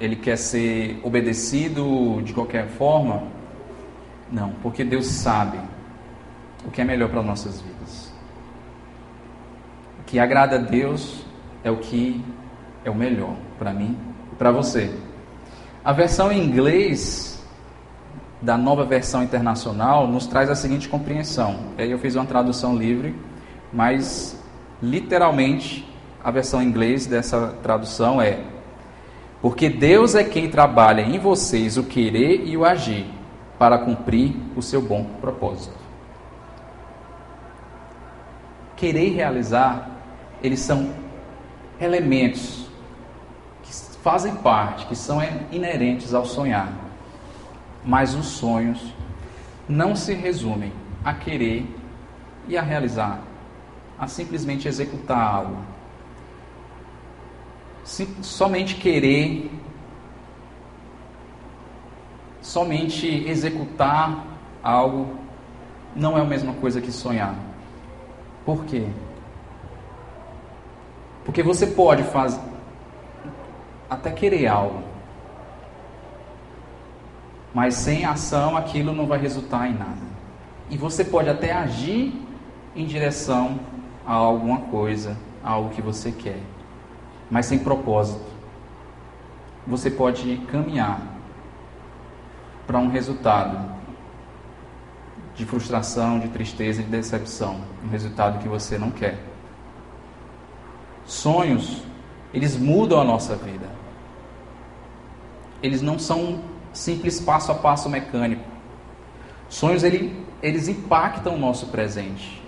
[0.00, 3.22] ele quer ser obedecido de qualquer forma?
[4.30, 5.58] Não, porque Deus sabe
[6.66, 7.71] o que é melhor para nossas vidas.
[10.12, 11.24] Que agrada a Deus
[11.64, 12.22] é o que
[12.84, 13.96] é o melhor para mim
[14.30, 14.94] e para você.
[15.82, 17.42] A versão em inglês
[18.38, 21.60] da nova versão internacional nos traz a seguinte compreensão.
[21.78, 23.16] Aí eu fiz uma tradução livre,
[23.72, 24.38] mas
[24.82, 25.90] literalmente
[26.22, 28.38] a versão em inglês dessa tradução é:
[29.40, 33.06] Porque Deus é quem trabalha em vocês o querer e o agir
[33.58, 35.80] para cumprir o seu bom propósito.
[38.76, 39.91] Querer realizar,
[40.42, 40.92] eles são
[41.80, 42.66] elementos
[43.62, 43.72] que
[44.02, 45.20] fazem parte, que são
[45.50, 46.72] inerentes ao sonhar.
[47.84, 48.92] Mas os sonhos
[49.68, 50.72] não se resumem
[51.04, 51.64] a querer
[52.48, 53.20] e a realizar,
[53.98, 55.56] a simplesmente executar algo.
[58.22, 59.50] somente querer,
[62.40, 64.24] somente executar
[64.62, 65.16] algo
[65.94, 67.34] não é a mesma coisa que sonhar.
[68.44, 68.88] Por quê?
[71.24, 72.40] Porque você pode fazer
[73.88, 74.82] até querer algo,
[77.54, 80.12] mas sem ação aquilo não vai resultar em nada.
[80.70, 82.14] E você pode até agir
[82.74, 83.60] em direção
[84.06, 86.40] a alguma coisa, a algo que você quer,
[87.30, 88.32] mas sem propósito.
[89.66, 91.00] Você pode caminhar
[92.66, 93.72] para um resultado
[95.34, 99.31] de frustração, de tristeza, de decepção, um resultado que você não quer.
[101.04, 101.82] Sonhos,
[102.32, 103.68] eles mudam a nossa vida.
[105.62, 106.40] Eles não são
[106.72, 108.44] simples passo a passo mecânico.
[109.48, 112.42] Sonhos ele, eles impactam o nosso presente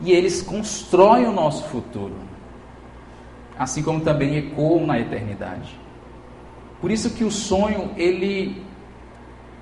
[0.00, 2.16] e eles constroem o nosso futuro,
[3.58, 5.78] assim como também ecoam na eternidade.
[6.80, 8.62] Por isso que o sonho ele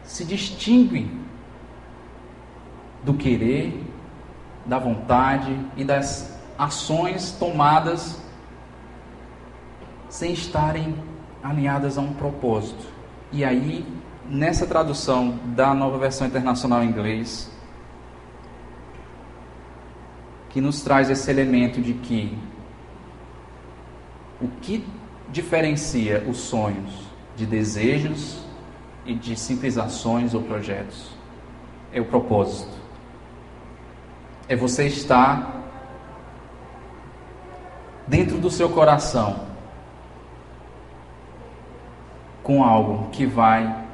[0.02, 1.10] se distingue
[3.04, 3.80] do querer,
[4.64, 6.31] da vontade e das
[6.64, 8.20] ações tomadas
[10.08, 10.94] sem estarem
[11.42, 12.86] alinhadas a um propósito.
[13.32, 13.84] E aí,
[14.28, 17.50] nessa tradução da nova versão internacional em inglês,
[20.50, 22.38] que nos traz esse elemento de que
[24.40, 24.84] o que
[25.30, 26.92] diferencia os sonhos
[27.34, 28.44] de desejos
[29.06, 31.10] e de simples ações ou projetos
[31.92, 32.76] é o propósito.
[34.46, 35.61] É você estar
[38.07, 39.53] dentro do seu coração
[42.42, 43.84] com algo que vai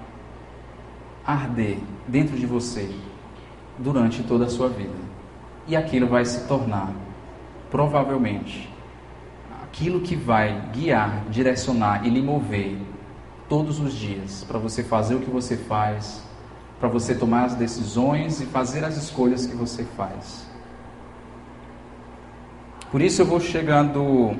[1.24, 2.90] arder dentro de você
[3.76, 4.96] durante toda a sua vida.
[5.66, 6.90] E aquilo vai se tornar,
[7.70, 8.72] provavelmente,
[9.62, 12.78] aquilo que vai guiar, direcionar e lhe mover
[13.48, 16.22] todos os dias para você fazer o que você faz,
[16.80, 20.47] para você tomar as decisões e fazer as escolhas que você faz.
[22.90, 24.36] Por isso eu vou chegando um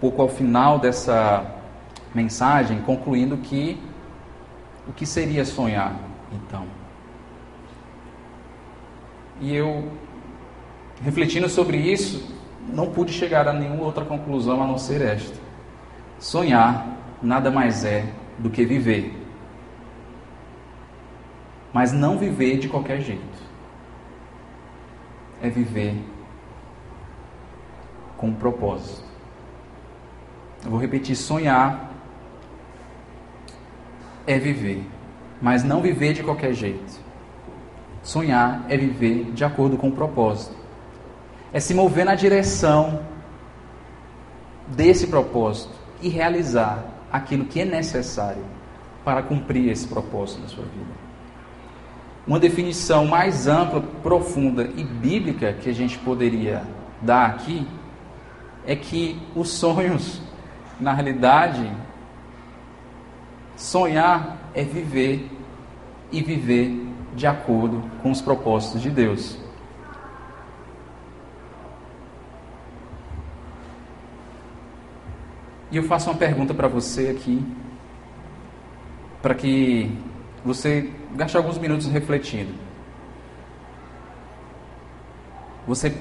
[0.00, 1.44] pouco ao final dessa
[2.14, 3.78] mensagem concluindo que
[4.88, 5.94] o que seria sonhar,
[6.32, 6.64] então.
[9.40, 9.92] E eu,
[11.02, 12.34] refletindo sobre isso,
[12.66, 15.38] não pude chegar a nenhuma outra conclusão a não ser esta.
[16.18, 16.86] Sonhar
[17.22, 18.06] nada mais é
[18.38, 19.14] do que viver.
[21.74, 23.44] Mas não viver de qualquer jeito.
[25.42, 25.94] É viver
[28.16, 29.04] com um propósito.
[30.64, 31.92] Eu vou repetir: sonhar
[34.26, 34.84] é viver,
[35.40, 37.00] mas não viver de qualquer jeito.
[38.02, 40.54] Sonhar é viver de acordo com o propósito.
[41.52, 43.00] É se mover na direção
[44.68, 48.44] desse propósito e realizar aquilo que é necessário
[49.04, 51.06] para cumprir esse propósito na sua vida.
[52.26, 56.64] Uma definição mais ampla, profunda e bíblica que a gente poderia
[57.00, 57.66] dar aqui
[58.66, 60.20] é que os sonhos,
[60.80, 61.70] na realidade,
[63.56, 65.30] sonhar é viver
[66.10, 69.38] e viver de acordo com os propósitos de Deus.
[75.70, 77.44] E eu faço uma pergunta para você aqui,
[79.20, 79.90] para que
[80.44, 82.54] você gaste alguns minutos refletindo.
[85.66, 85.96] Você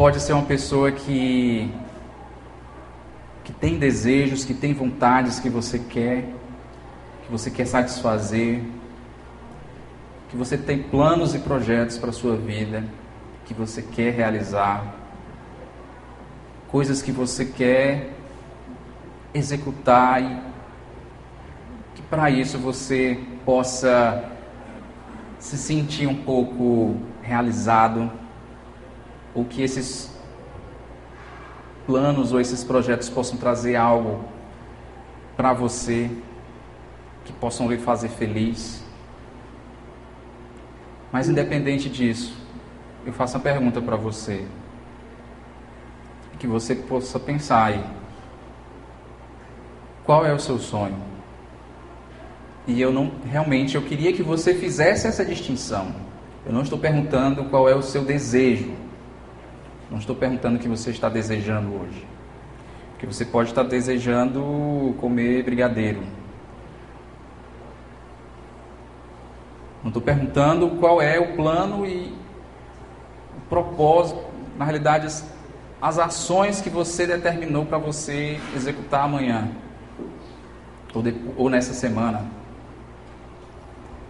[0.00, 1.70] pode ser uma pessoa que
[3.44, 6.24] que tem desejos, que tem vontades que você quer,
[7.22, 8.62] que você quer satisfazer,
[10.30, 12.82] que você tem planos e projetos para a sua vida,
[13.44, 14.94] que você quer realizar,
[16.68, 18.08] coisas que você quer
[19.34, 20.40] executar e
[21.94, 24.24] que para isso você possa
[25.38, 28.10] se sentir um pouco realizado
[29.34, 30.10] ou que esses
[31.86, 34.24] planos ou esses projetos possam trazer algo
[35.36, 36.10] para você
[37.24, 38.82] que possam lhe fazer feliz.
[41.12, 42.36] Mas independente disso,
[43.04, 44.46] eu faço uma pergunta para você,
[46.40, 47.84] que você possa pensar aí.
[50.04, 50.96] Qual é o seu sonho?
[52.66, 55.94] E eu não realmente eu queria que você fizesse essa distinção.
[56.44, 58.72] Eu não estou perguntando qual é o seu desejo.
[59.90, 62.06] Não estou perguntando o que você está desejando hoje.
[62.92, 66.02] Porque você pode estar desejando comer brigadeiro.
[69.82, 72.14] Não estou perguntando qual é o plano e
[73.36, 74.22] o propósito,
[74.56, 75.26] na realidade, as,
[75.80, 79.50] as ações que você determinou para você executar amanhã
[80.94, 82.26] ou, de, ou nessa semana.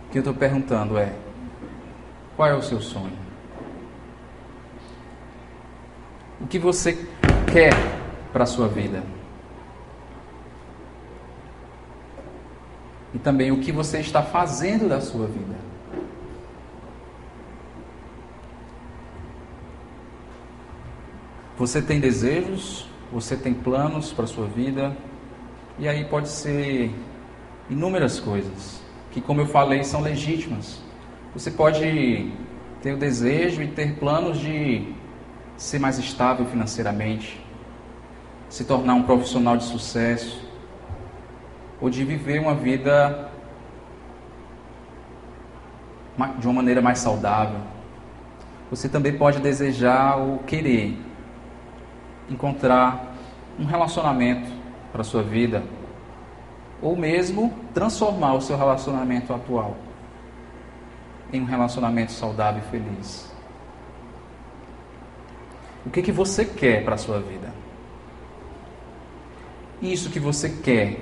[0.09, 1.13] O que eu estou perguntando é:
[2.37, 3.30] qual é o seu sonho?
[6.41, 7.07] O que você
[7.53, 7.73] quer
[8.33, 9.03] para a sua vida.
[13.13, 15.57] E também o que você está fazendo da sua vida.
[21.59, 24.97] Você tem desejos, você tem planos para a sua vida,
[25.79, 26.91] e aí pode ser
[27.69, 28.81] inúmeras coisas,
[29.11, 30.81] que como eu falei, são legítimas.
[31.35, 32.33] Você pode
[32.81, 34.95] ter o desejo e ter planos de
[35.61, 37.39] ser mais estável financeiramente,
[38.49, 40.43] se tornar um profissional de sucesso,
[41.79, 43.31] ou de viver uma vida
[46.39, 47.61] de uma maneira mais saudável.
[48.71, 50.99] Você também pode desejar ou querer
[52.31, 53.15] encontrar
[53.59, 54.51] um relacionamento
[54.91, 55.63] para a sua vida,
[56.81, 59.77] ou mesmo transformar o seu relacionamento atual
[61.31, 63.30] em um relacionamento saudável e feliz.
[65.85, 67.53] O que, que você quer para a sua vida?
[69.81, 71.01] Isso que você quer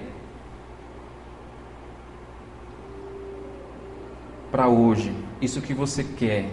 [4.52, 6.48] para hoje, isso que você quer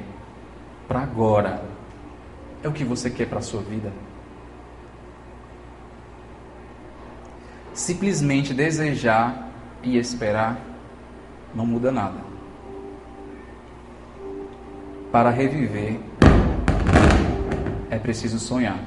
[0.88, 1.64] para agora,
[2.64, 3.92] é o que você quer para a sua vida?
[7.74, 9.52] Simplesmente desejar
[9.84, 10.60] e esperar
[11.54, 12.20] não muda nada.
[15.12, 16.00] Para reviver
[17.96, 18.80] é preciso sonhar.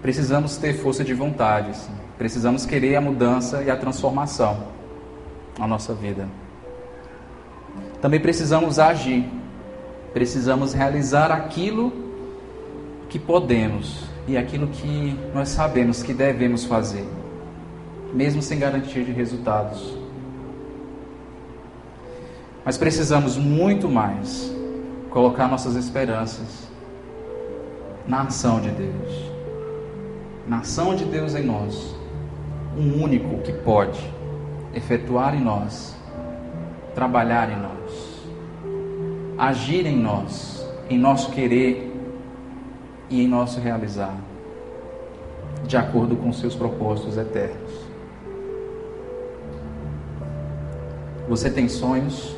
[0.00, 1.76] Precisamos ter força de vontade,
[2.16, 4.68] precisamos querer a mudança e a transformação
[5.58, 6.28] na nossa vida.
[8.00, 9.28] Também precisamos agir,
[10.12, 11.92] precisamos realizar aquilo
[13.08, 17.06] que podemos e aquilo que nós sabemos que devemos fazer,
[18.14, 19.96] mesmo sem garantia de resultados.
[22.64, 24.57] Mas precisamos muito mais
[25.10, 26.68] colocar nossas esperanças
[28.06, 29.30] na ação de Deus,
[30.46, 31.94] na ação de Deus em nós,
[32.76, 34.00] um único que pode
[34.74, 35.94] efetuar em nós,
[36.94, 38.22] trabalhar em nós,
[39.36, 41.92] agir em nós, em nosso querer
[43.10, 44.16] e em nosso realizar,
[45.66, 47.88] de acordo com seus propósitos eternos.
[51.28, 52.37] Você tem sonhos?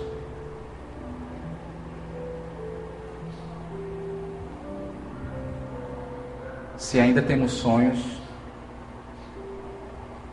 [6.90, 8.00] Se ainda temos sonhos,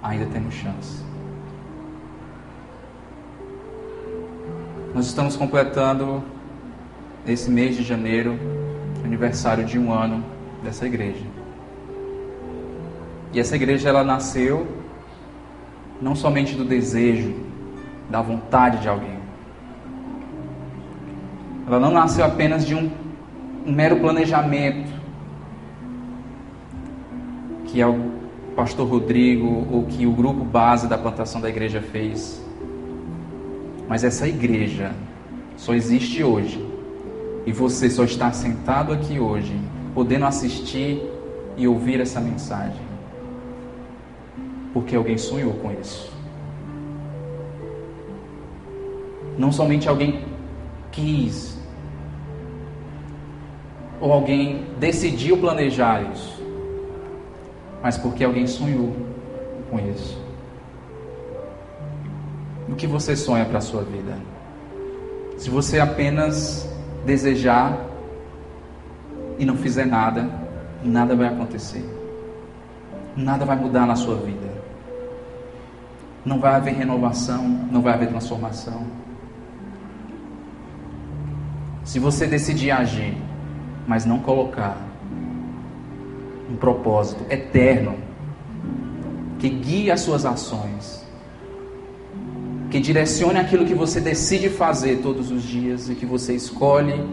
[0.02, 1.04] ainda temos chance.
[4.92, 6.24] Nós estamos completando
[7.28, 8.40] esse mês de janeiro,
[9.06, 10.26] aniversário de um ano
[10.64, 11.24] dessa igreja.
[13.32, 14.66] E essa igreja ela nasceu
[16.02, 17.36] não somente do desejo,
[18.10, 19.20] da vontade de alguém.
[21.68, 22.90] Ela não nasceu apenas de um,
[23.64, 24.97] um mero planejamento
[27.68, 28.12] que é o
[28.56, 32.44] pastor Rodrigo ou que o grupo base da plantação da igreja fez.
[33.88, 34.94] Mas essa igreja
[35.56, 36.66] só existe hoje.
[37.46, 39.58] E você só está sentado aqui hoje,
[39.94, 41.02] podendo assistir
[41.56, 42.82] e ouvir essa mensagem.
[44.74, 46.12] Porque alguém sonhou com isso.
[49.38, 50.26] Não somente alguém
[50.92, 51.58] quis,
[54.02, 56.47] ou alguém decidiu planejar isso
[57.82, 58.96] mas porque alguém sonhou
[59.70, 60.22] com isso.
[62.70, 64.18] O que você sonha para a sua vida?
[65.38, 66.68] Se você apenas
[67.06, 67.78] desejar
[69.38, 70.30] e não fizer nada,
[70.84, 71.86] nada vai acontecer.
[73.16, 74.48] Nada vai mudar na sua vida.
[76.26, 78.86] Não vai haver renovação, não vai haver transformação.
[81.84, 83.16] Se você decidir agir,
[83.88, 84.87] mas não colocar
[86.50, 87.96] um propósito eterno
[89.40, 91.06] que guie as suas ações,
[92.72, 97.08] que direcione aquilo que você decide fazer todos os dias e que você escolhe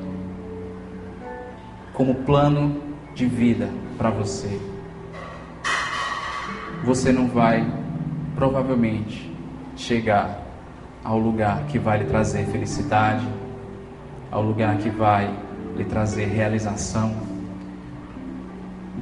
[1.93, 2.81] como plano
[3.15, 4.59] de vida para você.
[6.85, 7.67] Você não vai
[8.35, 9.33] provavelmente
[9.77, 10.43] chegar
[11.03, 13.27] ao lugar que vai lhe trazer felicidade,
[14.31, 15.33] ao lugar que vai
[15.77, 17.34] lhe trazer realização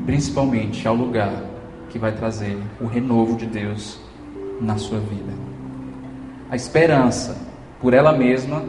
[0.04, 1.32] principalmente ao lugar
[1.88, 3.98] que vai trazer o renovo de Deus
[4.60, 5.32] na sua vida.
[6.50, 7.36] A esperança,
[7.80, 8.62] por ela mesma,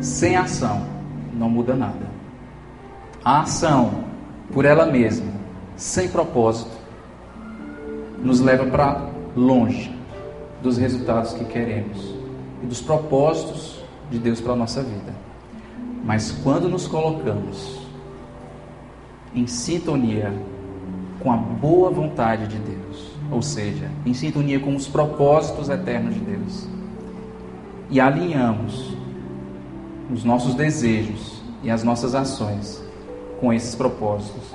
[0.00, 0.86] sem ação,
[1.32, 2.10] não muda nada.
[3.24, 4.04] A ação,
[4.52, 5.30] por ela mesma,
[5.76, 6.76] sem propósito,
[8.22, 9.94] nos leva para longe
[10.62, 12.14] dos resultados que queremos
[12.62, 15.14] e dos propósitos de Deus para a nossa vida.
[16.04, 17.80] Mas quando nos colocamos
[19.34, 20.32] em sintonia
[21.20, 26.20] com a boa vontade de Deus, ou seja, em sintonia com os propósitos eternos de
[26.20, 26.66] Deus.
[27.90, 28.96] E alinhamos
[30.12, 32.82] os nossos desejos e as nossas ações
[33.40, 34.54] com esses propósitos.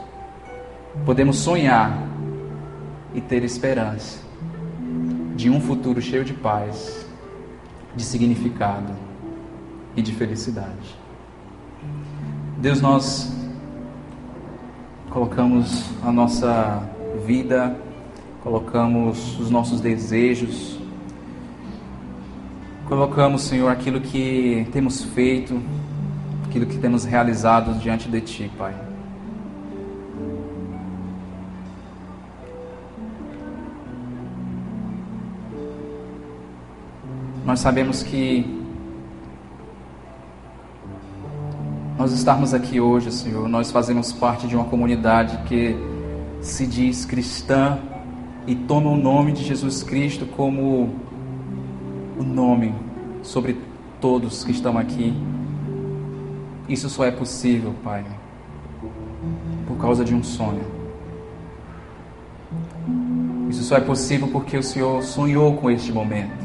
[1.05, 2.07] Podemos sonhar
[3.13, 4.19] e ter esperança
[5.35, 7.05] de um futuro cheio de paz,
[7.95, 8.93] de significado
[9.95, 10.97] e de felicidade.
[12.57, 13.34] Deus, nós
[15.15, 16.83] colocamos a nossa
[17.25, 17.73] vida,
[18.43, 20.77] colocamos os nossos desejos,
[22.85, 25.57] colocamos, Senhor, aquilo que temos feito,
[26.45, 28.75] aquilo que temos realizado diante de Ti, Pai.
[37.45, 38.64] Nós sabemos que
[42.05, 43.49] nós estarmos aqui hoje, Senhor.
[43.49, 45.75] Nós fazemos parte de uma comunidade que
[46.39, 47.79] se diz cristã
[48.45, 50.93] e toma o nome de Jesus Cristo como
[52.15, 52.75] o nome
[53.23, 53.57] sobre
[53.99, 55.15] todos que estão aqui.
[56.69, 58.05] Isso só é possível, Pai,
[59.65, 60.61] por causa de um sonho.
[63.49, 66.44] Isso só é possível porque o Senhor sonhou com este momento.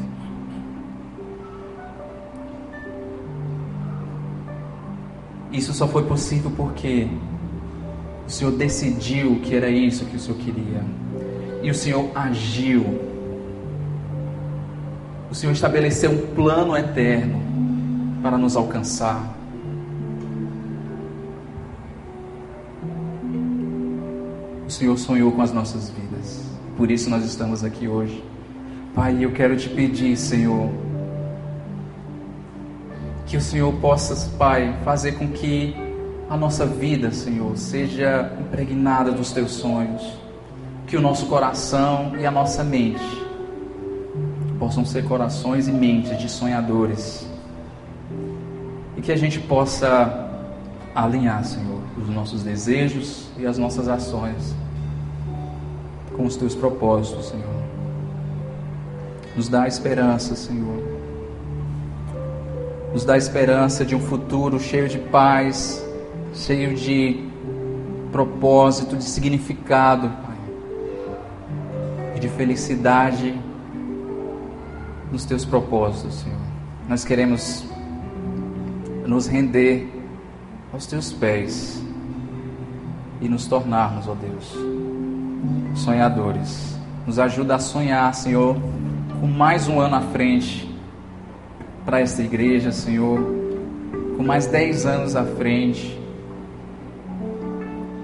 [5.51, 7.07] Isso só foi possível porque
[8.25, 10.83] o Senhor decidiu que era isso que o Senhor queria.
[11.61, 12.85] E o Senhor agiu.
[15.29, 17.41] O Senhor estabeleceu um plano eterno
[18.21, 19.37] para nos alcançar.
[24.65, 26.49] O Senhor sonhou com as nossas vidas.
[26.77, 28.23] Por isso nós estamos aqui hoje.
[28.95, 30.69] Pai, eu quero te pedir, Senhor,
[33.31, 35.73] que o Senhor possa, Pai, fazer com que
[36.29, 40.01] a nossa vida, Senhor, seja impregnada dos teus sonhos.
[40.85, 43.01] Que o nosso coração e a nossa mente
[44.59, 47.25] possam ser corações e mentes de sonhadores.
[48.97, 50.29] E que a gente possa
[50.93, 54.53] alinhar, Senhor, os nossos desejos e as nossas ações
[56.17, 57.63] com os teus propósitos, Senhor.
[59.37, 60.90] Nos dá esperança, Senhor.
[62.93, 65.81] Nos dá esperança de um futuro cheio de paz,
[66.33, 67.25] cheio de
[68.11, 70.35] propósito, de significado, Pai.
[72.17, 73.33] E de felicidade
[75.09, 76.37] nos teus propósitos, Senhor.
[76.89, 77.63] Nós queremos
[79.05, 79.89] nos render
[80.73, 81.81] aos teus pés
[83.21, 84.53] e nos tornarmos, ó Deus,
[85.75, 86.77] sonhadores.
[87.07, 88.57] Nos ajuda a sonhar, Senhor,
[89.21, 90.70] com mais um ano à frente
[91.85, 93.19] para esta igreja, Senhor,
[94.15, 95.99] com mais dez anos à frente.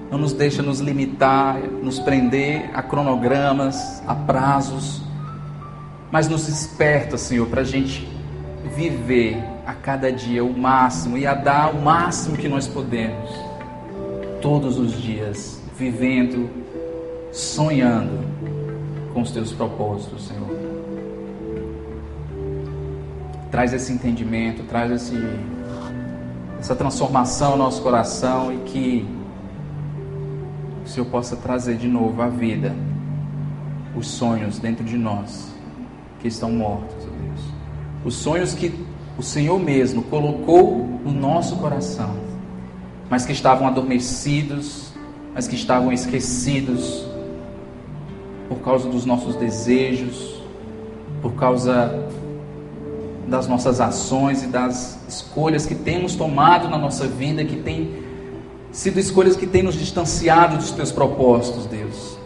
[0.09, 5.01] Não nos deixa nos limitar, nos prender a cronogramas, a prazos,
[6.11, 8.07] mas nos desperta, Senhor, para a gente
[8.75, 13.30] viver a cada dia o máximo e a dar o máximo que nós podemos,
[14.41, 16.49] todos os dias, vivendo,
[17.32, 18.25] sonhando
[19.13, 20.66] com os teus propósitos, Senhor.
[23.52, 25.18] Traz esse entendimento, traz esse,
[26.60, 29.08] essa transformação no nosso coração e que
[30.86, 32.76] o Senhor possa trazer de novo à vida
[33.95, 35.52] os sonhos dentro de nós
[36.20, 37.41] que estão mortos, ó Deus.
[38.06, 38.74] Os sonhos que
[39.18, 42.16] o Senhor mesmo colocou no nosso coração,
[43.10, 44.93] mas que estavam adormecidos,
[45.34, 47.06] mas que estavam esquecidos
[48.48, 50.41] por causa dos nossos desejos,
[51.22, 52.08] por causa
[53.28, 58.03] das nossas ações e das escolhas que temos tomado na nossa vida, que tem
[58.71, 62.17] sido escolhas que têm nos distanciado dos teus propósitos, Deus.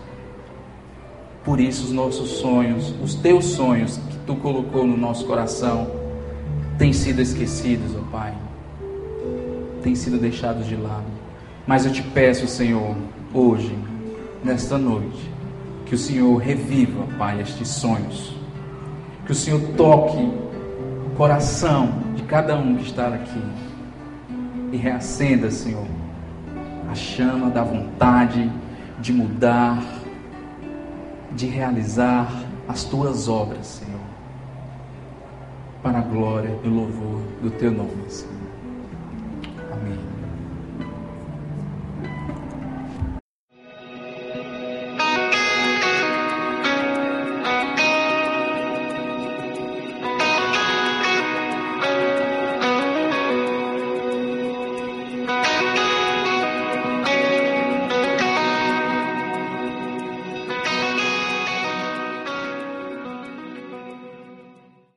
[1.44, 5.88] Por isso, os nossos sonhos, os teus sonhos que tu colocou no nosso coração,
[6.78, 8.36] têm sido esquecidos, ó Pai,
[9.82, 11.06] têm sido deixados de lado.
[11.66, 12.96] Mas eu te peço, Senhor,
[13.34, 13.76] hoje,
[14.44, 15.32] nesta noite,
[15.86, 18.36] que o Senhor reviva, Pai, estes sonhos.
[19.26, 20.32] Que o Senhor toque
[21.16, 23.42] coração de cada um que está aqui.
[24.72, 25.86] E reacenda, Senhor,
[26.90, 28.52] a chama da vontade
[29.00, 29.84] de mudar,
[31.32, 32.32] de realizar
[32.68, 34.00] as tuas obras, Senhor.
[35.84, 38.42] Para a glória e louvor do teu nome, Senhor.